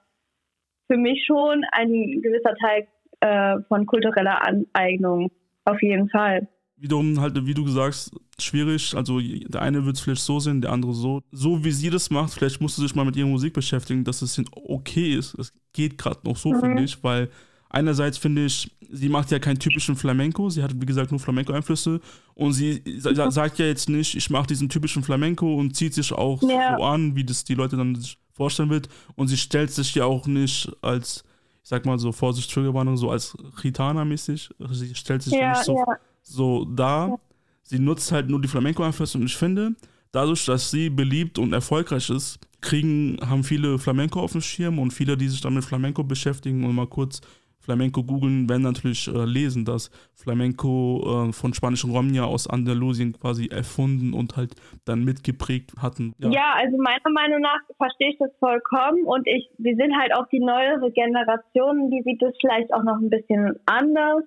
für 0.91 0.97
mich 0.97 1.25
schon 1.27 1.65
ein 1.73 2.21
gewisser 2.23 2.55
Teil 2.55 2.87
äh, 3.21 3.63
von 3.69 3.87
kultureller 3.87 4.47
Aneignung. 4.47 5.31
Auf 5.65 5.81
jeden 5.83 6.09
Fall. 6.09 6.49
Wiederum 6.77 7.21
halt, 7.21 7.35
wie 7.47 7.55
du 7.55 7.67
sagst, 7.69 8.13
schwierig. 8.39 8.95
Also 8.97 9.21
der 9.21 9.63
eine 9.63 9.85
wird 9.87 9.97
es 9.97 10.03
vielleicht 10.03 10.23
so 10.23 10.41
sehen, 10.41 10.61
der 10.61 10.73
andere 10.73 10.93
so. 10.93 11.23
So 11.31 11.65
wie 11.65 11.71
sie 11.71 11.91
das 11.91 12.11
macht, 12.11 12.35
vielleicht 12.35 12.61
musst 12.61 12.79
du 12.79 12.83
dich 12.83 12.95
mal 12.95 13.05
mit 13.05 13.17
ihrer 13.17 13.29
Musik 13.29 13.55
beschäftigen, 13.55 14.03
dass 14.05 14.23
es 14.23 14.43
okay 14.67 15.15
ist. 15.15 15.35
Es 15.39 15.53
geht 15.73 15.99
gerade 15.99 16.21
noch 16.25 16.37
so, 16.37 16.51
mhm. 16.51 16.61
finde 16.61 16.83
ich, 16.83 17.03
weil 17.05 17.29
einerseits 17.73 18.19
finde 18.19 18.45
ich, 18.45 18.71
sie 18.91 19.09
macht 19.09 19.31
ja 19.31 19.39
keinen 19.39 19.59
typischen 19.59 19.97
Flamenco, 19.97 20.51
sie 20.51 20.63
hat 20.63 20.79
wie 20.81 20.87
gesagt 20.87 21.11
nur 21.11 21.19
Flamenco-Einflüsse. 21.19 22.01
Und 22.35 22.53
sie 22.53 22.83
sagt 22.99 23.59
ja 23.59 23.67
jetzt 23.67 23.89
nicht, 23.89 24.15
ich 24.15 24.31
mache 24.31 24.47
diesen 24.47 24.69
typischen 24.69 25.03
Flamenco 25.03 25.55
und 25.55 25.75
zieht 25.75 25.95
sich 25.95 26.13
auch 26.13 26.43
ja. 26.43 26.77
so 26.77 26.85
an, 26.85 27.17
wie 27.17 27.25
das 27.25 27.45
die 27.45 27.55
Leute 27.55 27.77
dann 27.77 27.95
sich 27.95 28.19
vorstellen 28.33 28.71
wird. 28.71 28.89
Und 29.17 29.29
sie 29.29 29.37
stellt 29.37 29.73
sich 29.73 29.95
ja 29.95 30.05
auch 30.05 30.27
nicht 30.27 30.71
als, 30.83 31.25
ich 31.63 31.69
sag 31.69 31.85
mal 31.87 31.99
so, 31.99 32.13
Vorsicht, 32.13 32.53
Triggerwarnung, 32.53 32.97
so 32.97 33.11
als 33.11 33.37
Gitana-mäßig, 33.61 34.51
sie 34.71 34.95
stellt 34.95 35.23
sich 35.23 35.33
ja, 35.33 35.51
nicht 35.51 35.65
so, 35.65 35.77
ja. 35.77 35.85
so 36.23 36.65
dar, 36.67 37.19
sie 37.63 37.79
nutzt 37.79 38.13
halt 38.13 38.29
nur 38.29 38.41
die 38.41 38.49
Flamenco-Einflüsse 38.49 39.19
und 39.19 39.25
ich 39.25 39.37
finde, 39.37 39.75
dadurch, 40.13 40.45
dass 40.45 40.71
sie 40.71 40.91
beliebt 40.91 41.39
und 41.39 41.53
erfolgreich 41.53 42.11
ist, 42.11 42.39
kriegen, 42.61 43.19
haben 43.21 43.45
viele 43.45 43.79
Flamenco 43.79 44.21
auf 44.21 44.33
dem 44.33 44.41
Schirm 44.41 44.79
und 44.79 44.93
viele, 44.93 45.17
die 45.17 45.29
sich 45.29 45.41
dann 45.41 45.55
mit 45.55 45.65
Flamenco 45.65 46.05
beschäftigen 46.05 46.65
und 46.65 46.75
mal 46.75 46.87
kurz 46.87 47.21
Flamenco 47.63 48.03
googeln, 48.03 48.49
werden 48.49 48.63
natürlich 48.63 49.07
äh, 49.09 49.25
lesen, 49.25 49.65
dass 49.65 49.91
Flamenco 50.15 51.29
äh, 51.29 51.33
von 51.33 51.55
spanischen 51.55 51.93
Romnia 51.93 52.25
aus 52.25 52.51
Andalusien 52.51 53.13
quasi 53.13 53.47
erfunden 53.47 54.15
und 54.15 54.37
halt 54.37 54.55
dann 54.85 55.05
mitgeprägt 55.05 55.73
hatten. 55.81 56.15
Ja. 56.19 56.31
ja. 56.31 56.55
also 56.57 56.77
meiner 56.77 57.11
Meinung 57.13 57.41
nach 57.41 57.61
verstehe 57.77 58.11
ich 58.11 58.19
das 58.19 58.31
vollkommen 58.39 59.05
und 59.05 59.27
ich, 59.29 59.49
wir 59.59 59.77
sind 59.77 59.97
halt 59.97 60.15
auch 60.17 60.27
die 60.29 60.41
neuere 60.41 60.91
Generation, 60.91 61.91
die 61.91 62.03
sieht 62.05 62.21
das 62.21 62.35
vielleicht 62.41 62.75
auch 62.75 62.83
noch 62.83 62.99
ein 63.01 63.11
bisschen 63.11 63.55
anders. 63.67 64.25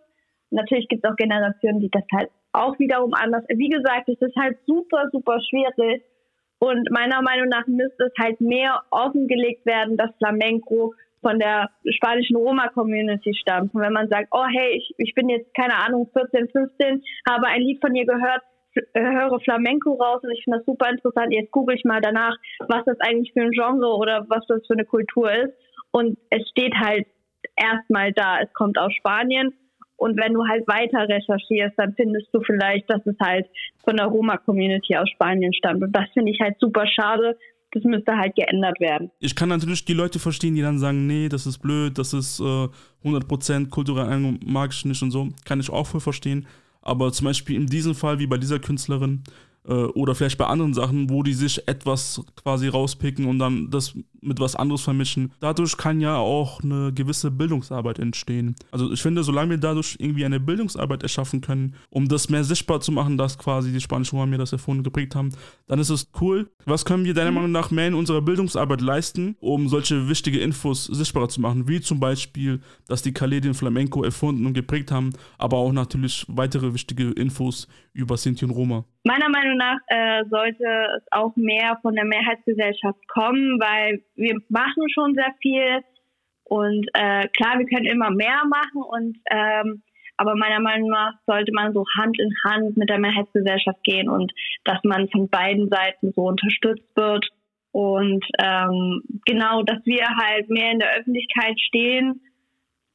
Natürlich 0.52 0.88
gibt 0.88 1.06
es 1.06 1.12
auch 1.12 1.16
Generationen, 1.18 1.82
die 1.82 1.90
das 1.92 2.04
halt 2.14 2.30
auch 2.54 2.80
wiederum 2.80 3.14
anders. 3.14 3.44
Wie 3.50 3.70
gesagt, 3.70 4.08
es 4.08 4.22
ist 4.22 4.36
halt 4.36 4.58
super, 4.66 5.10
super 5.12 5.40
schwierig. 5.42 6.04
Und 6.60 6.90
meiner 6.90 7.22
Meinung 7.22 7.50
nach 7.50 7.68
müsste 7.68 8.06
es 8.06 8.14
halt 8.18 8.40
mehr 8.40 8.82
offengelegt 8.92 9.66
werden, 9.66 9.98
dass 9.98 10.10
Flamenco 10.18 10.94
von 11.26 11.40
der 11.40 11.72
spanischen 11.90 12.36
Roma-Community 12.36 13.34
stammt. 13.34 13.74
Und 13.74 13.82
wenn 13.82 13.94
man 13.94 14.08
sagt, 14.10 14.28
oh 14.30 14.46
hey, 14.46 14.78
ich, 14.78 14.94
ich 15.00 15.16
bin 15.16 15.28
jetzt, 15.28 15.52
keine 15.56 15.74
Ahnung, 15.76 16.08
14, 16.14 16.50
15, 16.50 17.02
habe 17.28 17.48
ein 17.48 17.62
Lied 17.62 17.82
von 17.82 17.96
ihr 17.96 18.06
gehört, 18.06 18.44
äh, 18.94 19.02
höre 19.02 19.40
Flamenco 19.40 19.94
raus 19.94 20.22
und 20.22 20.30
ich 20.30 20.44
finde 20.44 20.60
das 20.60 20.68
super 20.68 20.88
interessant. 20.88 21.34
Jetzt 21.34 21.52
google 21.52 21.76
ich 21.76 21.84
mal 21.84 22.00
danach, 22.00 22.36
was 22.68 22.86
das 22.86 23.00
eigentlich 23.00 23.34
für 23.34 23.42
ein 23.42 23.52
Genre 23.52 23.96
oder 23.98 24.26
was 24.30 24.46
das 24.48 24.62
für 24.68 24.74
eine 24.74 24.86
Kultur 24.86 25.32
ist. 25.32 25.54
Und 25.90 26.20
es 26.30 26.48
steht 26.50 26.76
halt 26.76 27.08
erstmal 27.56 28.12
da, 28.14 28.40
es 28.42 28.54
kommt 28.54 28.78
aus 28.78 28.94
Spanien. 28.94 29.52
Und 29.98 30.20
wenn 30.22 30.34
du 30.34 30.46
halt 30.46 30.68
weiter 30.68 31.08
recherchierst, 31.10 31.74
dann 31.78 31.94
findest 31.94 32.28
du 32.34 32.42
vielleicht, 32.42 32.88
dass 32.88 33.04
es 33.08 33.16
halt 33.20 33.48
von 33.84 33.96
der 33.96 34.08
Roma-Community 34.08 34.96
aus 34.98 35.10
Spanien 35.10 35.54
stammt. 35.54 35.82
Und 35.82 35.96
das 35.96 36.06
finde 36.14 36.32
ich 36.32 36.40
halt 36.40 36.60
super 36.60 36.86
schade, 36.86 37.36
das 37.76 37.84
müsste 37.84 38.16
halt 38.16 38.36
geändert 38.36 38.80
werden. 38.80 39.12
Ich 39.20 39.36
kann 39.36 39.50
natürlich 39.50 39.84
die 39.84 39.94
Leute 39.94 40.18
verstehen, 40.18 40.56
die 40.56 40.62
dann 40.62 40.80
sagen, 40.80 41.08
nee, 41.08 41.28
das 41.28 41.46
ist 41.46 41.58
blöd, 41.58 41.98
das 41.98 42.14
ist 42.14 42.40
äh, 42.40 42.68
100% 43.04 43.70
kulturell 43.70 44.38
mag 44.46 44.72
ich 44.72 44.86
nicht 44.86 45.02
und 45.04 45.12
so. 45.12 45.30
Kann 45.44 45.60
ich 45.60 45.70
auch 45.70 45.86
voll 45.86 46.00
verstehen. 46.00 46.48
Aber 46.82 47.12
zum 47.12 47.26
Beispiel 47.26 47.58
in 47.58 47.68
diesem 47.68 47.94
Fall, 47.94 48.20
wie 48.20 48.28
bei 48.28 48.38
dieser 48.38 48.60
Künstlerin, 48.60 49.24
oder 49.66 50.14
vielleicht 50.14 50.38
bei 50.38 50.46
anderen 50.46 50.74
Sachen, 50.74 51.10
wo 51.10 51.24
die 51.24 51.34
sich 51.34 51.68
etwas 51.68 52.22
quasi 52.36 52.68
rauspicken 52.68 53.26
und 53.26 53.40
dann 53.40 53.70
das 53.72 53.96
mit 54.22 54.40
was 54.40 54.56
anderes 54.56 54.82
vermischen. 54.82 55.34
Dadurch 55.40 55.78
kann 55.78 56.02
ja 56.02 56.18
auch 56.18 56.64
eine 56.64 56.92
gewisse 56.94 57.32
Bildungsarbeit 57.32 58.00
entstehen. 58.00 58.56
Also 58.72 58.92
ich 58.92 59.02
finde, 59.02 59.24
solange 59.24 59.52
wir 59.52 59.58
dadurch 59.58 59.98
irgendwie 60.00 60.26
eine 60.26 60.40
Bildungsarbeit 60.40 61.04
erschaffen 61.04 61.42
können, 61.42 61.76
um 61.90 62.08
das 62.08 62.30
mehr 62.30 62.44
sichtbar 62.44 62.82
zu 62.82 62.92
machen, 62.92 63.18
dass 63.18 63.38
quasi 63.38 63.72
die 63.72 63.82
spanischen 63.82 64.18
Roma 64.18 64.26
mir 64.28 64.38
das 64.38 64.52
erfunden 64.52 64.84
geprägt 64.84 65.16
haben, 65.16 65.30
dann 65.68 65.80
ist 65.80 65.90
es 65.90 66.10
cool. 66.22 66.50
Was 66.66 66.86
können 66.86 67.06
wir 67.06 67.14
deiner 67.14 67.32
Meinung 67.32 67.52
nach 67.52 67.72
mehr 67.72 67.88
in 67.88 67.94
unserer 67.94 68.22
Bildungsarbeit 68.22 68.82
leisten, 68.82 69.36
um 69.40 69.70
solche 69.70 70.10
wichtige 70.10 70.40
Infos 70.40 70.86
sichtbarer 70.86 71.30
zu 71.30 71.42
machen? 71.42 71.68
Wie 71.68 71.82
zum 71.82 72.00
Beispiel, 72.00 72.62
dass 72.88 73.02
die 73.02 73.14
Calais 73.14 73.42
den 73.42 73.54
Flamenco 73.54 74.04
erfunden 74.04 74.46
und 74.46 74.54
geprägt 74.54 74.92
haben, 74.92 75.12
aber 75.38 75.58
auch 75.58 75.72
natürlich 75.72 76.26
weitere 76.28 76.74
wichtige 76.74 77.12
Infos 77.12 77.68
über 77.94 78.18
Sinti 78.18 78.46
und 78.46 78.52
Roma. 78.52 78.86
Meiner 79.08 79.30
Meinung 79.30 79.55
nach 79.58 79.78
äh, 79.88 80.24
sollte 80.30 80.64
es 80.98 81.04
auch 81.12 81.36
mehr 81.36 81.78
von 81.82 81.96
der 81.96 82.06
Mehrheitsgesellschaft 82.06 83.08
kommen, 83.08 83.60
weil 83.60 84.04
wir 84.16 84.36
machen 84.50 84.90
schon 84.90 85.14
sehr 85.14 85.34
viel. 85.42 85.84
Und 86.44 86.88
äh, 86.94 87.28
klar, 87.30 87.58
wir 87.58 87.66
können 87.66 87.86
immer 87.86 88.12
mehr 88.12 88.44
machen 88.46 88.84
und 88.84 89.18
ähm, 89.32 89.82
aber 90.18 90.36
meiner 90.36 90.62
Meinung 90.62 90.90
nach 90.90 91.14
sollte 91.26 91.52
man 91.52 91.74
so 91.74 91.84
Hand 91.98 92.18
in 92.20 92.32
Hand 92.46 92.78
mit 92.78 92.90
der 92.90 93.00
Mehrheitsgesellschaft 93.00 93.84
gehen 93.84 94.08
und 94.08 94.32
dass 94.64 94.80
man 94.84 95.10
von 95.10 95.28
beiden 95.30 95.70
Seiten 95.70 96.14
so 96.16 96.24
unterstützt 96.24 96.96
wird. 96.96 97.28
Und 97.72 98.24
ähm, 98.40 99.02
genau, 99.26 99.64
dass 99.64 99.86
wir 99.86 100.08
halt 100.08 100.50
mehr 100.50 100.72
in 100.72 100.80
der 100.80 100.94
Öffentlichkeit 100.98 101.60
stehen 101.60 102.22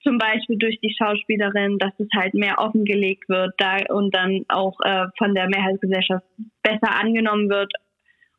zum 0.02 0.18
Beispiel 0.18 0.56
durch 0.58 0.78
die 0.82 0.94
Schauspielerin, 0.98 1.78
dass 1.78 1.92
es 1.98 2.08
halt 2.14 2.34
mehr 2.34 2.58
offengelegt 2.58 3.28
wird 3.28 3.52
da 3.58 3.76
und 3.90 4.14
dann 4.14 4.44
auch 4.48 4.78
äh, 4.84 5.06
von 5.18 5.34
der 5.34 5.48
Mehrheitsgesellschaft 5.48 6.24
besser 6.62 6.98
angenommen 6.98 7.48
wird 7.50 7.72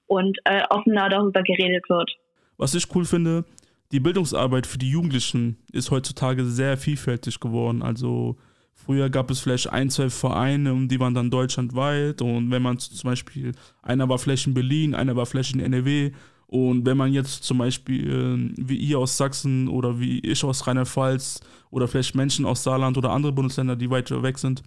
und 0.07 0.37
äh, 0.45 0.63
offener 0.69 1.09
darüber 1.09 1.43
geredet 1.43 1.87
wird. 1.89 2.11
Was 2.57 2.75
ich 2.75 2.93
cool 2.95 3.05
finde, 3.05 3.45
die 3.91 3.99
Bildungsarbeit 3.99 4.65
für 4.65 4.77
die 4.77 4.89
Jugendlichen 4.89 5.57
ist 5.71 5.91
heutzutage 5.91 6.45
sehr 6.45 6.77
vielfältig 6.77 7.39
geworden. 7.39 7.81
Also 7.81 8.37
früher 8.73 9.09
gab 9.09 9.29
es 9.29 9.41
vielleicht 9.41 9.71
ein, 9.71 9.89
zwei 9.89 10.09
Vereine 10.09 10.73
und 10.73 10.87
die 10.87 10.99
waren 10.99 11.13
dann 11.13 11.29
deutschlandweit 11.29 12.21
und 12.21 12.51
wenn 12.51 12.61
man 12.61 12.79
zum 12.79 13.09
Beispiel, 13.09 13.51
einer 13.81 14.09
war 14.09 14.17
vielleicht 14.17 14.47
in 14.47 14.53
Berlin, 14.53 14.95
einer 14.95 15.15
war 15.15 15.25
vielleicht 15.25 15.53
in 15.53 15.59
NRW 15.59 16.11
und 16.51 16.85
wenn 16.85 16.97
man 16.97 17.13
jetzt 17.13 17.45
zum 17.45 17.59
Beispiel 17.59 18.09
äh, 18.11 18.53
wie 18.57 18.75
ihr 18.75 18.99
aus 18.99 19.15
Sachsen 19.15 19.69
oder 19.69 20.01
wie 20.01 20.19
ich 20.19 20.43
aus 20.43 20.67
Rheinland-Pfalz 20.67 21.39
oder 21.69 21.87
vielleicht 21.87 22.13
Menschen 22.13 22.45
aus 22.45 22.61
Saarland 22.61 22.97
oder 22.97 23.11
andere 23.11 23.31
Bundesländer, 23.31 23.77
die 23.77 23.89
weiter 23.89 24.21
weg 24.21 24.37
sind, 24.37 24.61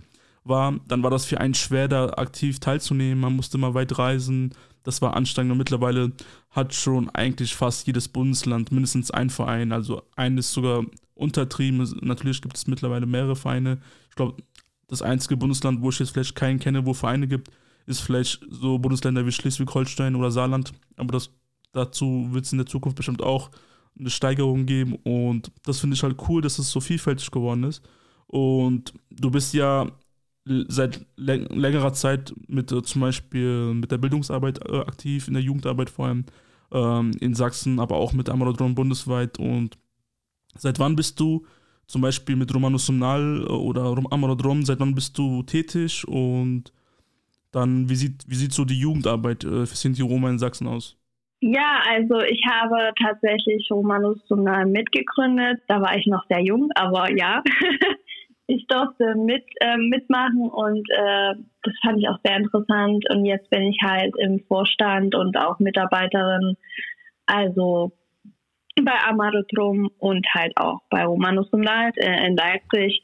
war, 0.44 0.80
dann 0.88 1.02
war 1.02 1.10
das 1.10 1.26
für 1.26 1.38
einen 1.42 1.52
schwer, 1.52 1.86
da 1.86 2.06
aktiv 2.06 2.58
teilzunehmen. 2.58 3.20
Man 3.20 3.36
musste 3.36 3.58
mal 3.58 3.74
weit 3.74 3.98
reisen. 3.98 4.54
Das 4.82 5.02
war 5.02 5.14
anstrengend. 5.14 5.52
Und 5.52 5.58
mittlerweile 5.58 6.12
hat 6.48 6.72
schon 6.72 7.10
eigentlich 7.10 7.54
fast 7.54 7.86
jedes 7.86 8.08
Bundesland 8.08 8.72
mindestens 8.72 9.10
einen 9.10 9.28
Verein. 9.28 9.70
Also 9.70 10.04
eines 10.16 10.54
sogar 10.54 10.86
untertrieben. 11.12 11.86
Natürlich 12.00 12.40
gibt 12.40 12.56
es 12.56 12.66
mittlerweile 12.66 13.04
mehrere 13.04 13.36
Vereine. 13.36 13.76
Ich 14.08 14.16
glaube, 14.16 14.42
das 14.88 15.02
einzige 15.02 15.36
Bundesland, 15.36 15.82
wo 15.82 15.90
ich 15.90 15.98
jetzt 15.98 16.12
vielleicht 16.12 16.34
keinen 16.34 16.60
kenne, 16.60 16.86
wo 16.86 16.94
Vereine 16.94 17.28
gibt, 17.28 17.50
ist 17.84 18.00
vielleicht 18.00 18.40
so 18.48 18.78
Bundesländer 18.78 19.26
wie 19.26 19.32
Schleswig-Holstein 19.32 20.14
oder 20.14 20.30
Saarland. 20.30 20.72
Aber 20.96 21.12
das 21.12 21.28
Dazu 21.74 22.28
wird 22.30 22.46
es 22.46 22.52
in 22.52 22.58
der 22.58 22.66
Zukunft 22.66 22.96
bestimmt 22.96 23.22
auch 23.22 23.50
eine 23.98 24.10
Steigerung 24.10 24.64
geben 24.64 24.94
und 25.04 25.52
das 25.64 25.80
finde 25.80 25.94
ich 25.94 26.02
halt 26.02 26.16
cool, 26.28 26.40
dass 26.40 26.58
es 26.58 26.70
so 26.70 26.80
vielfältig 26.80 27.30
geworden 27.30 27.64
ist. 27.64 27.82
Und 28.26 28.94
du 29.10 29.30
bist 29.30 29.54
ja 29.54 29.90
seit 30.46 31.06
längerer 31.16 31.92
Zeit 31.92 32.34
mit 32.48 32.70
äh, 32.70 32.82
zum 32.82 33.00
Beispiel 33.00 33.74
mit 33.74 33.90
der 33.90 33.98
Bildungsarbeit 33.98 34.66
äh, 34.68 34.78
aktiv, 34.78 35.26
in 35.28 35.34
der 35.34 35.42
Jugendarbeit 35.42 35.90
vor 35.90 36.06
allem 36.06 36.24
ähm, 36.72 37.12
in 37.20 37.34
Sachsen, 37.34 37.80
aber 37.80 37.96
auch 37.96 38.12
mit 38.12 38.28
Amarodrom 38.28 38.74
bundesweit. 38.74 39.38
Und 39.38 39.78
seit 40.56 40.78
wann 40.78 40.96
bist 40.96 41.18
du 41.18 41.46
zum 41.86 42.02
Beispiel 42.02 42.36
mit 42.36 42.54
Romanus 42.54 42.86
Sumnal 42.86 43.42
äh, 43.42 43.52
oder 43.52 43.96
Amarodrom, 44.10 44.64
seit 44.64 44.80
wann 44.80 44.94
bist 44.94 45.16
du 45.18 45.42
tätig 45.42 46.06
und 46.06 46.72
dann, 47.52 47.88
wie 47.88 47.96
sieht, 47.96 48.24
wie 48.26 48.34
sieht 48.34 48.52
so 48.52 48.64
die 48.64 48.78
Jugendarbeit 48.78 49.44
für 49.44 49.66
Sinti 49.66 50.02
Roma 50.02 50.28
in 50.28 50.40
Sachsen 50.40 50.66
aus? 50.66 50.96
Ja, 51.46 51.82
also 51.86 52.20
ich 52.20 52.40
habe 52.50 52.94
tatsächlich 53.02 53.70
Romanus 53.70 54.16
Sumnal 54.26 54.64
mitgegründet. 54.64 55.60
Da 55.68 55.78
war 55.82 55.94
ich 55.94 56.06
noch 56.06 56.24
sehr 56.26 56.40
jung, 56.40 56.70
aber 56.74 57.14
ja, 57.14 57.42
ich 58.46 58.66
durfte 58.66 59.14
mit 59.14 59.44
äh, 59.60 59.76
mitmachen 59.76 60.48
und 60.48 60.88
äh, 60.88 61.34
das 61.62 61.74
fand 61.84 61.98
ich 61.98 62.08
auch 62.08 62.18
sehr 62.24 62.38
interessant. 62.38 63.04
Und 63.10 63.26
jetzt 63.26 63.50
bin 63.50 63.64
ich 63.64 63.78
halt 63.84 64.14
im 64.20 64.40
Vorstand 64.48 65.14
und 65.14 65.36
auch 65.36 65.58
Mitarbeiterin, 65.58 66.56
also 67.26 67.92
bei 68.82 68.98
Amarotrum 69.06 69.90
und 69.98 70.26
halt 70.32 70.56
auch 70.56 70.80
bei 70.88 71.04
Romanus 71.04 71.50
Sumnal 71.50 71.92
äh, 71.96 72.26
in 72.26 72.36
Leipzig 72.36 73.02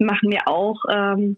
machen 0.00 0.32
wir 0.32 0.48
auch 0.48 0.82
ähm, 0.90 1.36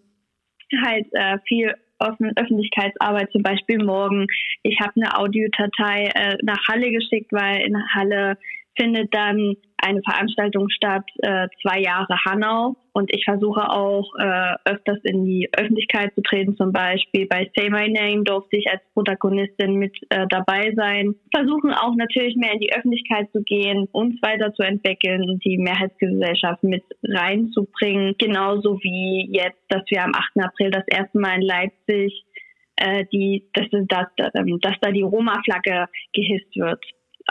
halt 0.82 1.08
äh, 1.12 1.40
viel 1.46 1.74
Offen 1.98 2.32
Öffentlichkeitsarbeit, 2.36 3.30
zum 3.32 3.42
Beispiel 3.42 3.84
morgen. 3.84 4.26
Ich 4.62 4.78
habe 4.80 4.92
eine 4.96 5.16
Audiodatei 5.18 6.10
äh, 6.14 6.36
nach 6.42 6.58
Halle 6.68 6.90
geschickt, 6.90 7.32
weil 7.32 7.60
in 7.62 7.76
Halle 7.94 8.38
findet 8.76 9.12
dann 9.14 9.56
eine 9.78 10.02
Veranstaltung 10.02 10.68
statt, 10.70 11.04
äh, 11.18 11.48
zwei 11.62 11.80
Jahre 11.80 12.14
Hanau. 12.26 12.76
Und 12.92 13.14
ich 13.14 13.24
versuche 13.24 13.70
auch 13.70 14.12
äh, 14.18 14.54
öfters 14.64 14.98
in 15.04 15.24
die 15.24 15.48
Öffentlichkeit 15.56 16.12
zu 16.14 16.22
treten. 16.22 16.56
Zum 16.56 16.72
Beispiel 16.72 17.26
bei 17.26 17.48
Say 17.56 17.70
My 17.70 17.88
Name 17.88 18.24
durfte 18.24 18.56
ich 18.56 18.68
als 18.68 18.82
Protagonistin 18.92 19.74
mit 19.74 19.96
äh, 20.10 20.26
dabei 20.28 20.72
sein. 20.74 21.14
Versuchen 21.32 21.72
auch 21.72 21.94
natürlich 21.94 22.34
mehr 22.36 22.52
in 22.52 22.60
die 22.60 22.72
Öffentlichkeit 22.72 23.30
zu 23.32 23.42
gehen, 23.42 23.86
uns 23.92 24.20
weiterzuentwickeln 24.20 25.22
und 25.22 25.44
die 25.44 25.58
Mehrheitsgesellschaft 25.58 26.64
mit 26.64 26.82
reinzubringen. 27.04 28.16
Genauso 28.18 28.78
wie 28.82 29.28
jetzt, 29.30 29.62
dass 29.68 29.82
wir 29.90 30.02
am 30.02 30.12
8. 30.14 30.44
April 30.44 30.70
das 30.72 30.84
erste 30.88 31.20
Mal 31.20 31.36
in 31.36 31.42
Leipzig 31.42 32.24
äh, 32.76 33.04
die, 33.12 33.44
dass, 33.54 33.66
dass, 33.70 34.06
dass 34.16 34.74
da 34.80 34.90
die 34.90 35.02
Roma-Flagge 35.02 35.86
gehisst 36.12 36.56
wird 36.56 36.84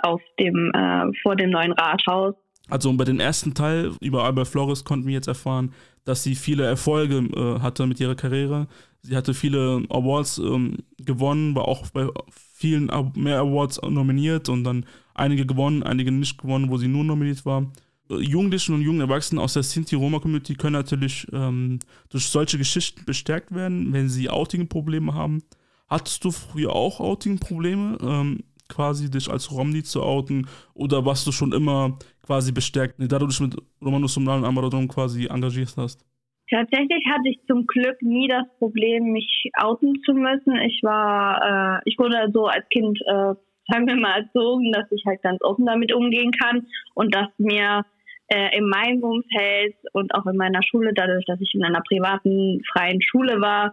auf 0.04 0.22
dem, 0.40 0.72
äh, 0.74 1.12
vor 1.22 1.36
dem 1.36 1.50
neuen 1.50 1.74
Rathaus. 1.74 2.36
Also 2.70 2.92
bei 2.94 3.06
dem 3.06 3.20
ersten 3.20 3.54
Teil 3.54 3.92
über 4.02 4.24
Albert 4.26 4.48
Flores 4.48 4.84
konnten 4.84 5.08
wir 5.08 5.14
jetzt 5.14 5.28
erfahren, 5.28 5.74
dass 6.04 6.24
sie 6.24 6.36
viele 6.36 6.66
Erfolge 6.66 7.18
äh, 7.18 7.62
hatte 7.62 7.86
mit 7.88 8.00
ihrer 8.00 8.16
Karriere. 8.16 8.68
Sie 9.02 9.16
hatte 9.16 9.34
viele 9.34 9.84
Awards 9.90 10.38
ähm, 10.38 10.78
gewonnen, 10.98 11.56
war 11.56 11.68
auch 11.68 11.88
bei 11.92 12.08
vielen 12.32 12.92
mehr 13.16 13.40
Awards 13.40 13.82
nominiert 13.82 14.50
und 14.50 14.64
dann 14.64 14.86
einige 15.14 15.46
gewonnen, 15.46 15.84
einige 15.84 16.12
nicht 16.12 16.42
gewonnen, 16.42 16.70
wo 16.70 16.78
sie 16.78 16.88
nur 16.88 17.04
nominiert 17.04 17.46
war. 17.46 17.72
Äh, 18.10 18.16
Jugendlichen 18.16 18.76
und 18.76 18.82
jungen 18.82 19.02
Erwachsenen 19.02 19.40
aus 19.40 19.54
der 19.54 19.64
Sinti-Roma-Community 19.64 20.56
können 20.56 20.74
natürlich 20.74 21.28
ähm, 21.32 21.80
durch 22.10 22.26
solche 22.26 22.58
Geschichten 22.58 23.06
bestärkt 23.06 23.54
werden, 23.54 23.94
wenn 23.94 24.10
sie 24.10 24.30
Outing-Probleme 24.30 25.14
haben. 25.14 25.44
Hattest 25.88 26.26
du 26.26 26.32
früher 26.32 26.74
auch 26.74 27.00
Outing-Probleme? 27.00 27.98
Ähm, 28.02 28.44
quasi 28.70 29.10
dich 29.10 29.30
als 29.30 29.52
Romni 29.52 29.84
zu 29.84 30.04
outen 30.04 30.48
oder 30.74 31.06
was 31.06 31.26
du 31.26 31.32
schon 31.32 31.52
immer 31.52 31.98
quasi 32.26 32.52
bestärkt, 32.52 32.96
da 33.00 33.20
du 33.20 33.28
dich 33.28 33.40
mit 33.40 33.56
Romanus 33.82 34.14
Sumnal 34.14 34.40
und 34.40 34.46
Amarodon 34.46 34.88
quasi 34.88 35.28
engagiert 35.28 35.74
hast? 35.78 36.06
Tatsächlich 36.50 37.04
hatte 37.06 37.30
ich 37.30 37.40
zum 37.46 37.66
Glück 37.68 38.02
nie 38.02 38.28
das 38.28 38.46
Problem, 38.58 39.12
mich 39.12 39.50
outen 39.58 40.02
zu 40.06 40.14
müssen. 40.14 40.56
Ich 40.62 40.80
war, 40.82 41.80
äh, 41.80 41.82
ich 41.86 41.98
wurde 42.00 42.32
so 42.34 42.46
als 42.46 42.68
Kind, 42.70 42.98
äh, 43.06 43.34
sagen 43.68 43.86
wir 43.86 43.96
mal, 43.96 44.22
erzogen, 44.22 44.72
dass 44.72 44.90
ich 44.92 45.04
halt 45.06 45.22
ganz 45.24 45.42
offen 45.42 45.66
damit 45.66 45.94
umgehen 45.94 46.32
kann 46.32 46.66
und 46.96 47.14
dass 47.14 47.28
mir 47.38 47.84
äh, 48.28 48.58
in 48.58 48.70
meinem 48.70 49.04
Umfeld 49.04 49.76
und 49.92 50.14
auch 50.16 50.26
in 50.26 50.38
meiner 50.38 50.62
Schule, 50.64 50.94
dadurch, 50.94 51.26
dass 51.26 51.42
ich 51.42 51.54
in 51.54 51.66
einer 51.66 51.82
privaten, 51.82 52.62
freien 52.72 53.02
Schule 53.02 53.42
war, 53.42 53.72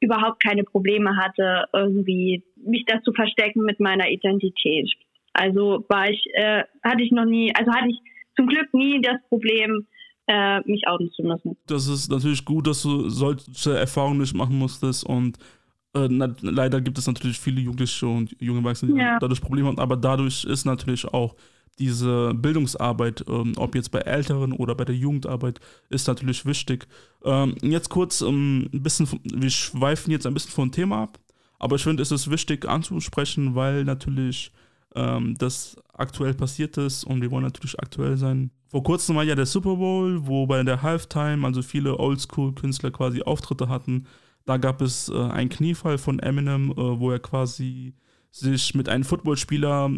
überhaupt 0.00 0.42
keine 0.42 0.64
Probleme 0.64 1.16
hatte, 1.16 1.64
irgendwie 1.72 2.42
mich 2.56 2.84
da 2.86 3.00
zu 3.02 3.12
verstecken 3.12 3.62
mit 3.62 3.80
meiner 3.80 4.08
Identität. 4.08 4.90
Also 5.32 5.84
war 5.88 6.08
ich, 6.08 6.22
äh, 6.34 6.64
hatte 6.82 7.02
ich 7.02 7.12
noch 7.12 7.24
nie, 7.24 7.54
also 7.54 7.70
hatte 7.72 7.88
ich 7.88 7.98
zum 8.36 8.46
Glück 8.46 8.72
nie 8.72 9.00
das 9.00 9.16
Problem, 9.28 9.86
äh, 10.26 10.60
mich 10.68 10.86
outen 10.86 11.10
zu 11.12 11.22
müssen. 11.22 11.56
Das 11.66 11.86
ist 11.86 12.10
natürlich 12.10 12.44
gut, 12.44 12.66
dass 12.66 12.82
du 12.82 13.08
solche 13.08 13.76
Erfahrungen 13.76 14.20
nicht 14.20 14.34
machen 14.34 14.58
musstest 14.58 15.04
und 15.04 15.38
äh, 15.94 16.08
na, 16.10 16.34
leider 16.40 16.80
gibt 16.80 16.98
es 16.98 17.06
natürlich 17.06 17.38
viele 17.38 17.60
Jugendliche 17.60 18.06
und 18.06 18.34
junge 18.40 18.60
Erwachsene, 18.60 18.92
die 18.92 18.98
ja. 18.98 19.18
dadurch 19.18 19.40
Probleme 19.40 19.68
haben, 19.68 19.78
aber 19.78 19.96
dadurch 19.96 20.44
ist 20.44 20.64
natürlich 20.64 21.06
auch 21.06 21.36
diese 21.78 22.32
Bildungsarbeit, 22.34 23.24
ähm, 23.28 23.52
ob 23.56 23.74
jetzt 23.74 23.90
bei 23.90 24.00
Älteren 24.00 24.52
oder 24.52 24.74
bei 24.74 24.84
der 24.84 24.94
Jugendarbeit, 24.94 25.60
ist 25.90 26.08
natürlich 26.08 26.46
wichtig. 26.46 26.86
Ähm, 27.24 27.54
jetzt 27.62 27.90
kurz 27.90 28.22
ähm, 28.22 28.70
ein 28.72 28.82
bisschen, 28.82 29.08
wir 29.24 29.50
schweifen 29.50 30.10
jetzt 30.10 30.26
ein 30.26 30.34
bisschen 30.34 30.52
vom 30.52 30.72
Thema 30.72 31.02
ab, 31.02 31.18
aber 31.58 31.76
ich 31.76 31.82
finde, 31.82 32.02
es 32.02 32.10
ist 32.10 32.30
wichtig 32.30 32.66
anzusprechen, 32.66 33.54
weil 33.54 33.84
natürlich 33.84 34.52
ähm, 34.94 35.36
das 35.38 35.76
aktuell 35.92 36.34
passiert 36.34 36.76
ist 36.78 37.04
und 37.04 37.20
wir 37.20 37.30
wollen 37.30 37.44
natürlich 37.44 37.78
aktuell 37.78 38.16
sein. 38.16 38.50
Vor 38.68 38.82
kurzem 38.82 39.16
war 39.16 39.24
ja 39.24 39.34
der 39.34 39.46
Super 39.46 39.76
Bowl, 39.76 40.26
wo 40.26 40.46
bei 40.46 40.62
der 40.62 40.82
Halftime 40.82 41.46
also 41.46 41.62
viele 41.62 41.98
Oldschool-Künstler 41.98 42.90
quasi 42.90 43.22
Auftritte 43.22 43.68
hatten. 43.68 44.06
Da 44.44 44.56
gab 44.56 44.80
es 44.80 45.08
äh, 45.08 45.14
einen 45.14 45.50
Kniefall 45.50 45.98
von 45.98 46.18
Eminem, 46.18 46.72
äh, 46.72 46.76
wo 46.76 47.10
er 47.10 47.18
quasi 47.18 47.94
sich 48.30 48.74
mit 48.74 48.88
einem 48.88 49.04
Footballspieler 49.04 49.90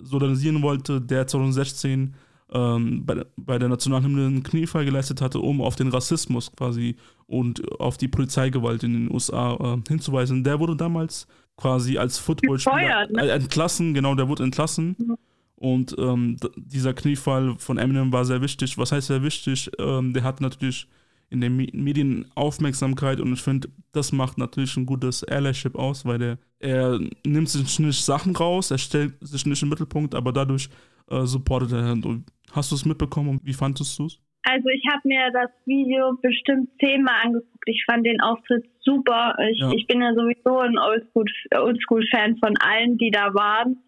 solidarisieren 0.00 0.62
wollte, 0.62 1.00
der 1.00 1.26
2016 1.26 2.14
ähm, 2.52 3.04
bei, 3.04 3.24
bei 3.36 3.58
der 3.58 3.68
Nationalhymne 3.68 4.26
einen 4.26 4.42
Kniefall 4.42 4.84
geleistet 4.84 5.20
hatte, 5.20 5.40
um 5.40 5.60
auf 5.60 5.76
den 5.76 5.88
Rassismus 5.88 6.52
quasi 6.52 6.96
und 7.26 7.80
auf 7.80 7.96
die 7.96 8.08
Polizeigewalt 8.08 8.82
in 8.82 8.92
den 8.92 9.12
USA 9.12 9.54
äh, 9.54 9.88
hinzuweisen. 9.88 10.44
Der 10.44 10.60
wurde 10.60 10.76
damals 10.76 11.26
quasi 11.56 11.98
als 11.98 12.18
Footballspieler 12.18 13.08
ne? 13.08 13.22
äh, 13.22 13.28
entlassen, 13.30 13.94
genau, 13.94 14.14
der 14.14 14.28
wurde 14.28 14.42
entlassen. 14.44 14.96
Mhm. 14.98 15.16
Und 15.56 15.94
ähm, 15.96 16.36
dieser 16.56 16.92
Kniefall 16.92 17.54
von 17.56 17.78
Eminem 17.78 18.12
war 18.12 18.24
sehr 18.24 18.42
wichtig. 18.42 18.76
Was 18.78 18.90
heißt 18.90 19.06
sehr 19.06 19.22
wichtig? 19.22 19.70
Ähm, 19.78 20.12
der 20.12 20.24
hat 20.24 20.40
natürlich 20.40 20.88
in 21.30 21.40
den 21.40 21.56
Medien 21.56 22.26
Aufmerksamkeit 22.34 23.20
und 23.20 23.32
ich 23.32 23.40
finde, 23.40 23.68
das 23.92 24.12
macht 24.12 24.36
natürlich 24.36 24.76
ein 24.76 24.84
gutes 24.84 25.24
Allyship 25.24 25.76
aus, 25.76 26.04
weil 26.04 26.18
der, 26.18 26.38
er 26.62 26.98
nimmt 27.26 27.48
sich 27.48 27.78
nicht 27.78 28.04
Sachen 28.04 28.34
raus, 28.36 28.70
er 28.70 28.78
stellt 28.78 29.14
sich 29.20 29.44
nicht 29.46 29.62
im 29.62 29.68
Mittelpunkt, 29.68 30.14
aber 30.14 30.32
dadurch 30.32 30.68
äh, 31.10 31.22
supportet 31.22 31.72
er. 31.72 31.92
Und 31.92 32.24
hast 32.52 32.70
du 32.70 32.76
es 32.76 32.84
mitbekommen 32.84 33.28
und 33.30 33.44
wie 33.44 33.52
fandest 33.52 33.98
du 33.98 34.06
es? 34.06 34.18
Also 34.44 34.68
ich 34.68 34.82
habe 34.90 35.02
mir 35.04 35.30
das 35.32 35.50
Video 35.66 36.16
bestimmt 36.20 36.68
zehnmal 36.80 37.14
angeguckt. 37.22 37.64
Ich 37.66 37.84
fand 37.84 38.04
den 38.04 38.20
Auftritt 38.20 38.64
super. 38.80 39.36
Ich, 39.50 39.58
ja. 39.58 39.70
ich 39.72 39.86
bin 39.86 40.00
ja 40.00 40.12
sowieso 40.14 40.58
ein 40.58 40.78
Oldschool-Fan 40.78 42.38
von 42.38 42.56
allen, 42.58 42.98
die 42.98 43.10
da 43.10 43.32
waren. 43.34 43.78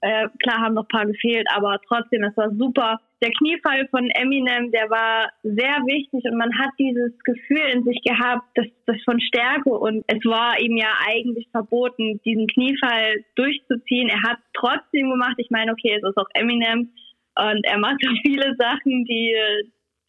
Äh, 0.00 0.28
klar 0.42 0.60
haben 0.60 0.74
noch 0.74 0.84
ein 0.84 0.88
paar 0.88 1.06
gefehlt, 1.06 1.46
aber 1.54 1.80
trotzdem, 1.88 2.22
es 2.24 2.36
war 2.36 2.50
super. 2.54 3.00
Der 3.24 3.32
Kniefall 3.32 3.88
von 3.88 4.10
Eminem, 4.10 4.70
der 4.70 4.90
war 4.90 5.32
sehr 5.42 5.80
wichtig 5.88 6.22
und 6.30 6.36
man 6.36 6.52
hat 6.58 6.68
dieses 6.78 7.18
Gefühl 7.24 7.72
in 7.72 7.82
sich 7.82 8.02
gehabt, 8.02 8.44
das, 8.54 8.66
das 8.84 9.00
von 9.02 9.18
Stärke 9.18 9.70
und 9.70 10.04
es 10.08 10.22
war 10.26 10.60
ihm 10.60 10.76
ja 10.76 10.92
eigentlich 11.08 11.48
verboten, 11.50 12.20
diesen 12.26 12.46
Kniefall 12.48 13.24
durchzuziehen. 13.34 14.10
Er 14.10 14.20
hat 14.28 14.36
trotzdem 14.52 15.08
gemacht. 15.08 15.36
Ich 15.38 15.48
meine, 15.48 15.72
okay, 15.72 15.96
es 15.96 16.06
ist 16.06 16.18
auch 16.18 16.28
Eminem 16.34 16.92
und 17.36 17.64
er 17.64 17.78
macht 17.78 18.06
auch 18.06 18.20
viele 18.26 18.54
Sachen, 18.58 19.06
die, 19.06 19.34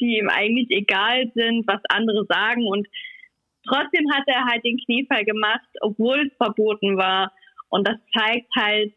die 0.02 0.18
ihm 0.20 0.28
eigentlich 0.28 0.68
egal 0.72 1.32
sind, 1.36 1.66
was 1.68 1.80
andere 1.88 2.26
sagen 2.28 2.68
und 2.68 2.86
trotzdem 3.66 4.12
hat 4.12 4.28
er 4.28 4.44
halt 4.44 4.66
den 4.66 4.78
Kniefall 4.84 5.24
gemacht, 5.24 5.70
obwohl 5.80 6.28
es 6.28 6.36
verboten 6.36 6.98
war. 6.98 7.32
Und 7.70 7.88
das 7.88 7.96
zeigt 8.14 8.50
halt, 8.58 8.92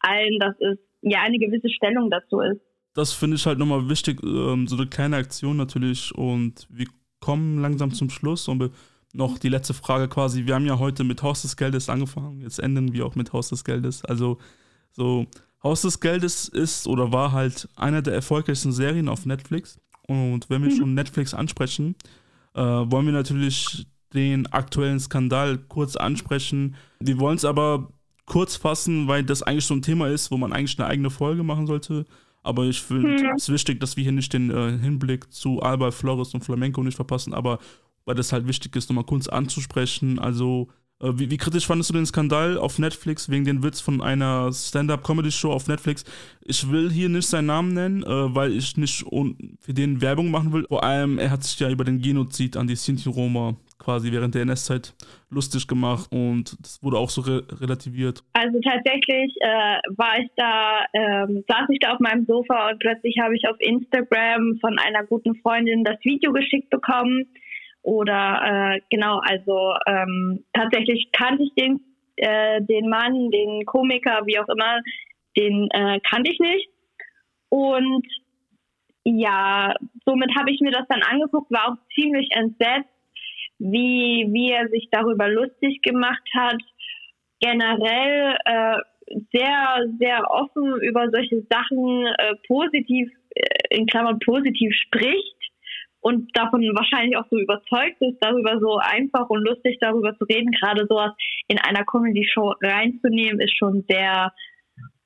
allen, 0.00 0.40
dass 0.40 0.58
es 0.58 0.78
ja 1.02 1.20
eine 1.22 1.38
gewisse 1.38 1.70
Stellung 1.70 2.10
dazu 2.10 2.40
ist. 2.40 2.60
Das 2.94 3.12
finde 3.12 3.36
ich 3.36 3.46
halt 3.46 3.58
nochmal 3.58 3.88
wichtig, 3.88 4.22
ähm, 4.22 4.68
so 4.68 4.76
eine 4.76 4.86
kleine 4.86 5.16
Aktion 5.16 5.56
natürlich. 5.56 6.14
Und 6.14 6.66
wir 6.68 6.86
kommen 7.20 7.60
langsam 7.60 7.92
zum 7.92 8.10
Schluss 8.10 8.48
und 8.48 8.70
noch 9.14 9.38
die 9.38 9.48
letzte 9.48 9.74
Frage 9.74 10.08
quasi. 10.08 10.46
Wir 10.46 10.54
haben 10.54 10.66
ja 10.66 10.78
heute 10.78 11.04
mit 11.04 11.22
Haus 11.22 11.42
des 11.42 11.56
Geldes 11.56 11.88
angefangen, 11.88 12.40
jetzt 12.40 12.58
enden 12.58 12.92
wir 12.92 13.06
auch 13.06 13.14
mit 13.14 13.32
Haus 13.32 13.48
des 13.48 13.64
Geldes. 13.64 14.04
Also 14.04 14.38
so, 14.90 15.26
Haus 15.62 15.82
des 15.82 16.00
Geldes 16.00 16.48
ist 16.48 16.86
oder 16.86 17.12
war 17.12 17.32
halt 17.32 17.68
einer 17.76 18.02
der 18.02 18.14
erfolgreichsten 18.14 18.72
Serien 18.72 19.08
auf 19.08 19.26
Netflix. 19.26 19.78
Und 20.06 20.50
wenn 20.50 20.62
wir 20.62 20.70
mhm. 20.70 20.76
schon 20.76 20.94
Netflix 20.94 21.34
ansprechen, 21.34 21.94
äh, 22.54 22.60
wollen 22.60 23.06
wir 23.06 23.12
natürlich 23.12 23.86
den 24.12 24.46
aktuellen 24.48 25.00
Skandal 25.00 25.58
kurz 25.58 25.96
ansprechen. 25.96 26.74
Wir 27.00 27.18
wollen 27.18 27.36
es 27.36 27.44
aber 27.44 27.88
kurz 28.26 28.56
fassen, 28.56 29.08
weil 29.08 29.24
das 29.24 29.42
eigentlich 29.42 29.66
so 29.66 29.74
ein 29.74 29.82
Thema 29.82 30.08
ist, 30.08 30.30
wo 30.30 30.36
man 30.36 30.52
eigentlich 30.52 30.78
eine 30.78 30.88
eigene 30.88 31.10
Folge 31.10 31.42
machen 31.42 31.66
sollte. 31.66 32.04
Aber 32.42 32.64
ich 32.64 32.80
finde 32.80 33.16
hm. 33.16 33.36
es 33.36 33.48
wichtig, 33.48 33.80
dass 33.80 33.96
wir 33.96 34.02
hier 34.02 34.12
nicht 34.12 34.32
den 34.32 34.50
äh, 34.50 34.78
Hinblick 34.78 35.32
zu 35.32 35.62
Alba, 35.62 35.90
Flores 35.90 36.34
und 36.34 36.44
Flamenco 36.44 36.82
nicht 36.82 36.96
verpassen, 36.96 37.34
aber 37.34 37.58
weil 38.04 38.14
das 38.14 38.32
halt 38.32 38.48
wichtig 38.48 38.74
ist, 38.76 38.90
nochmal 38.90 39.04
kurz 39.04 39.28
anzusprechen. 39.28 40.18
Also, 40.18 40.68
äh, 41.00 41.12
wie, 41.14 41.30
wie, 41.30 41.36
kritisch 41.36 41.66
fandest 41.66 41.90
du 41.90 41.94
den 41.94 42.06
Skandal 42.06 42.58
auf 42.58 42.78
Netflix 42.78 43.28
wegen 43.28 43.44
den 43.44 43.62
Witz 43.62 43.80
von 43.80 44.00
einer 44.00 44.52
Stand-Up-Comedy-Show 44.52 45.52
auf 45.52 45.68
Netflix? 45.68 46.04
Ich 46.44 46.68
will 46.70 46.90
hier 46.90 47.08
nicht 47.08 47.28
seinen 47.28 47.46
Namen 47.46 47.74
nennen, 47.74 48.02
äh, 48.02 48.34
weil 48.34 48.52
ich 48.52 48.76
nicht 48.76 49.04
für 49.60 49.74
den 49.74 50.00
Werbung 50.00 50.30
machen 50.30 50.52
will. 50.52 50.64
Vor 50.68 50.82
allem, 50.82 51.18
er 51.18 51.30
hat 51.30 51.44
sich 51.44 51.58
ja 51.60 51.70
über 51.70 51.84
den 51.84 52.00
Genozid 52.00 52.56
an 52.56 52.66
die 52.66 52.76
Sinti-Roma 52.76 53.56
quasi 53.82 54.12
während 54.12 54.34
der 54.34 54.42
NS-Zeit 54.42 54.94
lustig 55.30 55.66
gemacht 55.66 56.08
und 56.12 56.56
das 56.60 56.82
wurde 56.82 56.98
auch 56.98 57.10
so 57.10 57.22
re 57.22 57.42
relativiert. 57.60 58.22
Also 58.32 58.60
tatsächlich 58.60 59.34
äh, 59.40 59.78
war 59.96 60.18
ich 60.20 60.30
da, 60.36 60.84
ähm, 60.92 61.44
saß 61.48 61.66
ich 61.70 61.80
da 61.80 61.92
auf 61.92 62.00
meinem 62.00 62.24
Sofa 62.26 62.70
und 62.70 62.78
plötzlich 62.78 63.16
habe 63.20 63.34
ich 63.34 63.48
auf 63.48 63.56
Instagram 63.58 64.58
von 64.60 64.78
einer 64.78 65.04
guten 65.04 65.34
Freundin 65.36 65.84
das 65.84 65.98
Video 66.02 66.32
geschickt 66.32 66.70
bekommen. 66.70 67.26
Oder 67.82 68.76
äh, 68.76 68.80
genau, 68.90 69.18
also 69.18 69.74
ähm, 69.86 70.44
tatsächlich 70.52 71.10
kannte 71.10 71.42
ich 71.42 71.52
den, 71.54 71.80
äh, 72.16 72.62
den 72.62 72.88
Mann, 72.88 73.30
den 73.30 73.64
Komiker, 73.66 74.20
wie 74.26 74.38
auch 74.38 74.48
immer, 74.48 74.80
den 75.36 75.68
äh, 75.72 75.98
kannte 76.08 76.30
ich 76.30 76.38
nicht. 76.38 76.68
Und 77.48 78.06
ja, 79.04 79.74
somit 80.04 80.30
habe 80.38 80.52
ich 80.52 80.60
mir 80.60 80.70
das 80.70 80.86
dann 80.88 81.02
angeguckt, 81.02 81.50
war 81.50 81.72
auch 81.72 81.76
ziemlich 81.94 82.28
entsetzt, 82.32 82.91
wie, 83.62 84.26
wie 84.32 84.50
er 84.50 84.68
sich 84.68 84.88
darüber 84.90 85.28
lustig 85.28 85.82
gemacht 85.82 86.28
hat. 86.34 86.58
Generell 87.40 88.36
äh, 88.44 88.76
sehr, 89.32 89.86
sehr 89.98 90.30
offen 90.30 90.80
über 90.80 91.10
solche 91.10 91.42
Sachen 91.48 92.06
äh, 92.06 92.34
positiv 92.46 93.10
äh, 93.30 93.76
in 93.76 93.86
Klammern 93.86 94.18
positiv 94.18 94.74
spricht 94.74 95.36
und 96.00 96.36
davon 96.36 96.62
wahrscheinlich 96.74 97.16
auch 97.16 97.26
so 97.30 97.38
überzeugt 97.38 98.00
ist, 98.00 98.18
darüber 98.20 98.58
so 98.58 98.78
einfach 98.78 99.28
und 99.30 99.44
lustig 99.44 99.78
darüber 99.80 100.16
zu 100.18 100.24
reden, 100.24 100.50
gerade 100.50 100.86
sowas 100.88 101.12
in 101.46 101.58
einer 101.58 101.84
Comedy-Show 101.84 102.54
reinzunehmen, 102.60 103.40
ist 103.40 103.56
schon 103.56 103.84
sehr, 103.88 104.32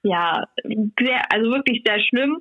ja, 0.02 0.44
sehr, 0.98 1.32
also 1.32 1.50
wirklich 1.50 1.82
sehr 1.84 2.00
schlimm. 2.00 2.40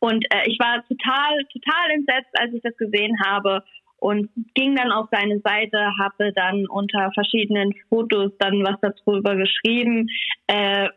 Und 0.00 0.24
äh, 0.30 0.42
ich 0.46 0.58
war 0.58 0.84
total, 0.86 1.38
total 1.50 1.90
entsetzt, 1.92 2.32
als 2.38 2.52
ich 2.52 2.62
das 2.62 2.76
gesehen 2.76 3.16
habe 3.24 3.64
und 4.04 4.28
ging 4.54 4.76
dann 4.76 4.92
auf 4.92 5.08
seine 5.10 5.40
Seite, 5.40 5.78
habe 5.98 6.30
dann 6.34 6.66
unter 6.66 7.10
verschiedenen 7.14 7.72
Fotos 7.88 8.32
dann 8.38 8.62
was 8.62 8.78
darüber 8.82 9.34
geschrieben, 9.34 10.10
äh, 10.46 10.90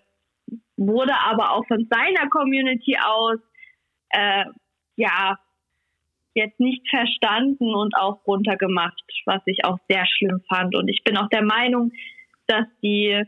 wurde 0.75 1.13
aber 1.25 1.53
auch 1.53 1.65
von 1.67 1.87
seiner 1.89 2.27
Community 2.29 2.97
aus 3.01 3.39
äh, 4.09 4.43
ja 4.97 5.39
jetzt 6.33 6.59
nicht 6.59 6.85
verstanden 6.89 7.73
und 7.73 7.95
auch 7.95 8.19
runtergemacht, 8.27 9.01
was 9.25 9.41
ich 9.45 9.63
auch 9.63 9.77
sehr 9.87 10.05
schlimm 10.05 10.41
fand. 10.49 10.75
Und 10.75 10.89
ich 10.89 11.01
bin 11.05 11.15
auch 11.15 11.29
der 11.29 11.43
Meinung, 11.43 11.93
dass 12.47 12.65
die, 12.83 13.23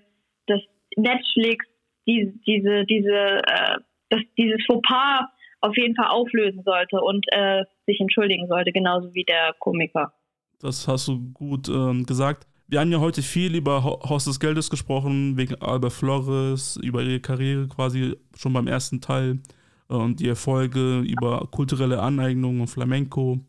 dass 0.46 0.60
Netflix 0.98 1.66
die, 2.06 2.38
diese, 2.46 2.84
diese, 2.84 3.42
äh, 3.48 3.78
dass 4.10 4.22
dieses 4.38 4.60
Fauxpas 4.68 5.30
auf 5.62 5.76
jeden 5.78 5.96
Fall 5.96 6.08
auflösen 6.08 6.64
sollte 6.64 7.02
und 7.02 7.26
äh, 7.32 7.64
sich 7.86 8.00
entschuldigen 8.00 8.48
sollte, 8.48 8.72
genauso 8.72 9.14
wie 9.14 9.24
der 9.24 9.54
Komiker. 9.60 10.14
Das 10.60 10.88
hast 10.88 11.08
du 11.08 11.32
gut 11.34 11.70
ähm, 11.70 12.06
gesagt. 12.06 12.48
Wir 12.68 12.80
haben 12.80 12.92
ja 12.92 13.00
heute 13.00 13.22
viel 13.22 13.56
über 13.56 13.84
Haus 13.84 14.26
des 14.26 14.40
Geldes 14.40 14.70
gesprochen, 14.70 15.38
wegen 15.38 15.56
Albert 15.56 15.94
Flores, 15.94 16.78
über 16.78 17.02
ihre 17.02 17.20
Karriere 17.20 17.68
quasi 17.68 18.16
schon 18.38 18.54
beim 18.54 18.68
ersten 18.68 19.02
Teil 19.02 19.40
und 19.88 20.20
die 20.20 20.28
Erfolge 20.28 21.00
über 21.00 21.48
kulturelle 21.50 22.00
Aneignung 22.00 22.62
und 22.62 22.68
Flamenco 22.68 23.40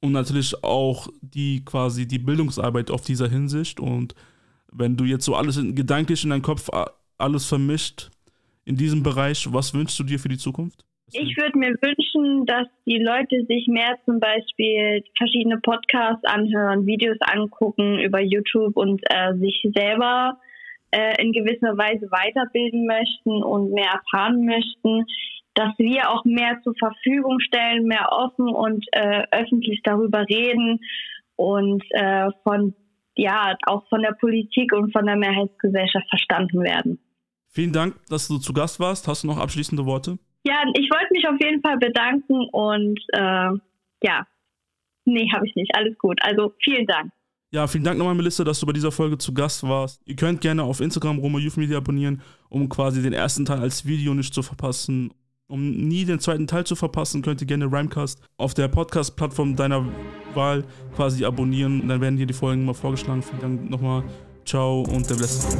und 0.00 0.12
natürlich 0.12 0.62
auch 0.62 1.08
die 1.20 1.64
quasi 1.64 2.06
die 2.06 2.20
Bildungsarbeit 2.20 2.90
auf 2.90 3.00
dieser 3.02 3.28
Hinsicht 3.28 3.80
und 3.80 4.14
wenn 4.72 4.96
du 4.96 5.04
jetzt 5.04 5.24
so 5.24 5.34
alles 5.34 5.56
in, 5.56 5.74
gedanklich 5.74 6.22
in 6.22 6.30
deinem 6.30 6.42
Kopf 6.42 6.70
alles 7.18 7.46
vermischt 7.46 8.10
in 8.64 8.76
diesem 8.76 9.02
Bereich, 9.02 9.52
was 9.52 9.74
wünschst 9.74 9.98
du 9.98 10.04
dir 10.04 10.20
für 10.20 10.28
die 10.28 10.38
Zukunft? 10.38 10.84
Ich 11.12 11.36
würde 11.36 11.58
mir 11.58 11.74
wünschen, 11.80 12.46
dass 12.46 12.66
die 12.86 12.98
Leute 12.98 13.44
sich 13.46 13.66
mehr 13.68 13.96
zum 14.04 14.20
Beispiel 14.20 15.02
verschiedene 15.16 15.58
Podcasts 15.58 16.24
anhören, 16.24 16.86
Videos 16.86 17.18
angucken 17.20 17.98
über 17.98 18.20
YouTube 18.20 18.76
und 18.76 19.00
äh, 19.10 19.34
sich 19.38 19.64
selber 19.74 20.38
äh, 20.90 21.22
in 21.22 21.32
gewisser 21.32 21.76
Weise 21.76 22.10
weiterbilden 22.10 22.86
möchten 22.86 23.42
und 23.42 23.72
mehr 23.72 23.90
erfahren 23.92 24.44
möchten 24.44 25.04
dass 25.54 25.76
wir 25.78 26.10
auch 26.10 26.24
mehr 26.24 26.60
zur 26.62 26.74
Verfügung 26.78 27.40
stellen, 27.40 27.84
mehr 27.84 28.08
offen 28.10 28.48
und 28.48 28.86
äh, 28.92 29.24
öffentlich 29.30 29.80
darüber 29.82 30.24
reden 30.28 30.80
und 31.36 31.82
äh, 31.90 32.28
von 32.42 32.74
ja 33.16 33.56
auch 33.66 33.86
von 33.88 34.02
der 34.02 34.12
Politik 34.12 34.72
und 34.72 34.92
von 34.92 35.04
der 35.06 35.16
Mehrheitsgesellschaft 35.16 36.08
verstanden 36.08 36.62
werden. 36.62 36.98
Vielen 37.48 37.72
Dank, 37.72 37.96
dass 38.08 38.28
du 38.28 38.38
zu 38.38 38.52
Gast 38.52 38.78
warst. 38.78 39.08
Hast 39.08 39.24
du 39.24 39.26
noch 39.26 39.38
abschließende 39.38 39.84
Worte? 39.84 40.18
Ja, 40.44 40.62
ich 40.74 40.88
wollte 40.90 41.12
mich 41.12 41.26
auf 41.28 41.36
jeden 41.40 41.60
Fall 41.60 41.76
bedanken 41.78 42.48
und 42.52 42.98
äh, 43.12 43.50
ja, 44.02 44.26
nee, 45.04 45.28
habe 45.32 45.46
ich 45.46 45.54
nicht. 45.54 45.70
Alles 45.76 45.96
gut. 45.98 46.18
Also 46.22 46.54
vielen 46.62 46.86
Dank. 46.86 47.12
Ja, 47.52 47.66
vielen 47.66 47.82
Dank 47.82 47.98
nochmal, 47.98 48.14
Melissa, 48.14 48.44
dass 48.44 48.60
du 48.60 48.66
bei 48.66 48.72
dieser 48.72 48.92
Folge 48.92 49.18
zu 49.18 49.34
Gast 49.34 49.64
warst. 49.64 50.00
Ihr 50.06 50.14
könnt 50.14 50.40
gerne 50.40 50.62
auf 50.62 50.80
Instagram 50.80 51.18
Roma 51.18 51.40
Youth 51.40 51.56
Media 51.56 51.78
abonnieren, 51.78 52.22
um 52.48 52.68
quasi 52.68 53.02
den 53.02 53.12
ersten 53.12 53.44
Teil 53.44 53.58
als 53.58 53.84
Video 53.84 54.14
nicht 54.14 54.32
zu 54.32 54.42
verpassen. 54.42 55.12
Um 55.48 55.88
nie 55.88 56.04
den 56.04 56.20
zweiten 56.20 56.46
Teil 56.46 56.64
zu 56.64 56.76
verpassen, 56.76 57.22
könnt 57.22 57.40
ihr 57.40 57.46
gerne 57.48 57.64
Rhymecast 57.64 58.22
auf 58.36 58.54
der 58.54 58.68
Podcast-Plattform 58.68 59.56
deiner 59.56 59.84
Wahl 60.32 60.62
quasi 60.94 61.24
abonnieren. 61.24 61.88
Dann 61.88 62.00
werden 62.00 62.16
dir 62.16 62.26
die 62.26 62.34
Folgen 62.34 62.64
mal 62.64 62.72
vorgeschlagen. 62.72 63.20
Vielen 63.20 63.40
Dank 63.40 63.68
nochmal. 63.68 64.04
Ciao 64.44 64.82
und 64.82 65.10
der 65.10 65.16
Blessing. 65.16 65.58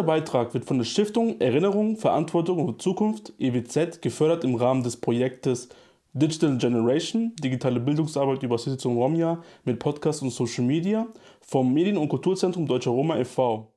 Dieser 0.00 0.06
Beitrag 0.06 0.54
wird 0.54 0.64
von 0.64 0.78
der 0.78 0.86
Stiftung 0.86 1.38
Erinnerung, 1.42 1.94
Verantwortung 1.98 2.64
und 2.64 2.80
Zukunft 2.80 3.34
EWZ 3.38 4.00
gefördert 4.00 4.44
im 4.44 4.54
Rahmen 4.54 4.82
des 4.82 4.96
Projektes 4.96 5.68
Digital 6.14 6.56
Generation, 6.56 7.36
digitale 7.36 7.80
Bildungsarbeit 7.80 8.42
über 8.42 8.56
Sitzung 8.56 8.96
Romja 8.96 9.42
mit 9.66 9.78
Podcast 9.78 10.22
und 10.22 10.30
Social 10.30 10.64
Media 10.64 11.06
vom 11.42 11.74
Medien- 11.74 11.98
und 11.98 12.08
Kulturzentrum 12.08 12.66
Deutscher 12.66 12.92
Roma 12.92 13.18
e.V. 13.18 13.69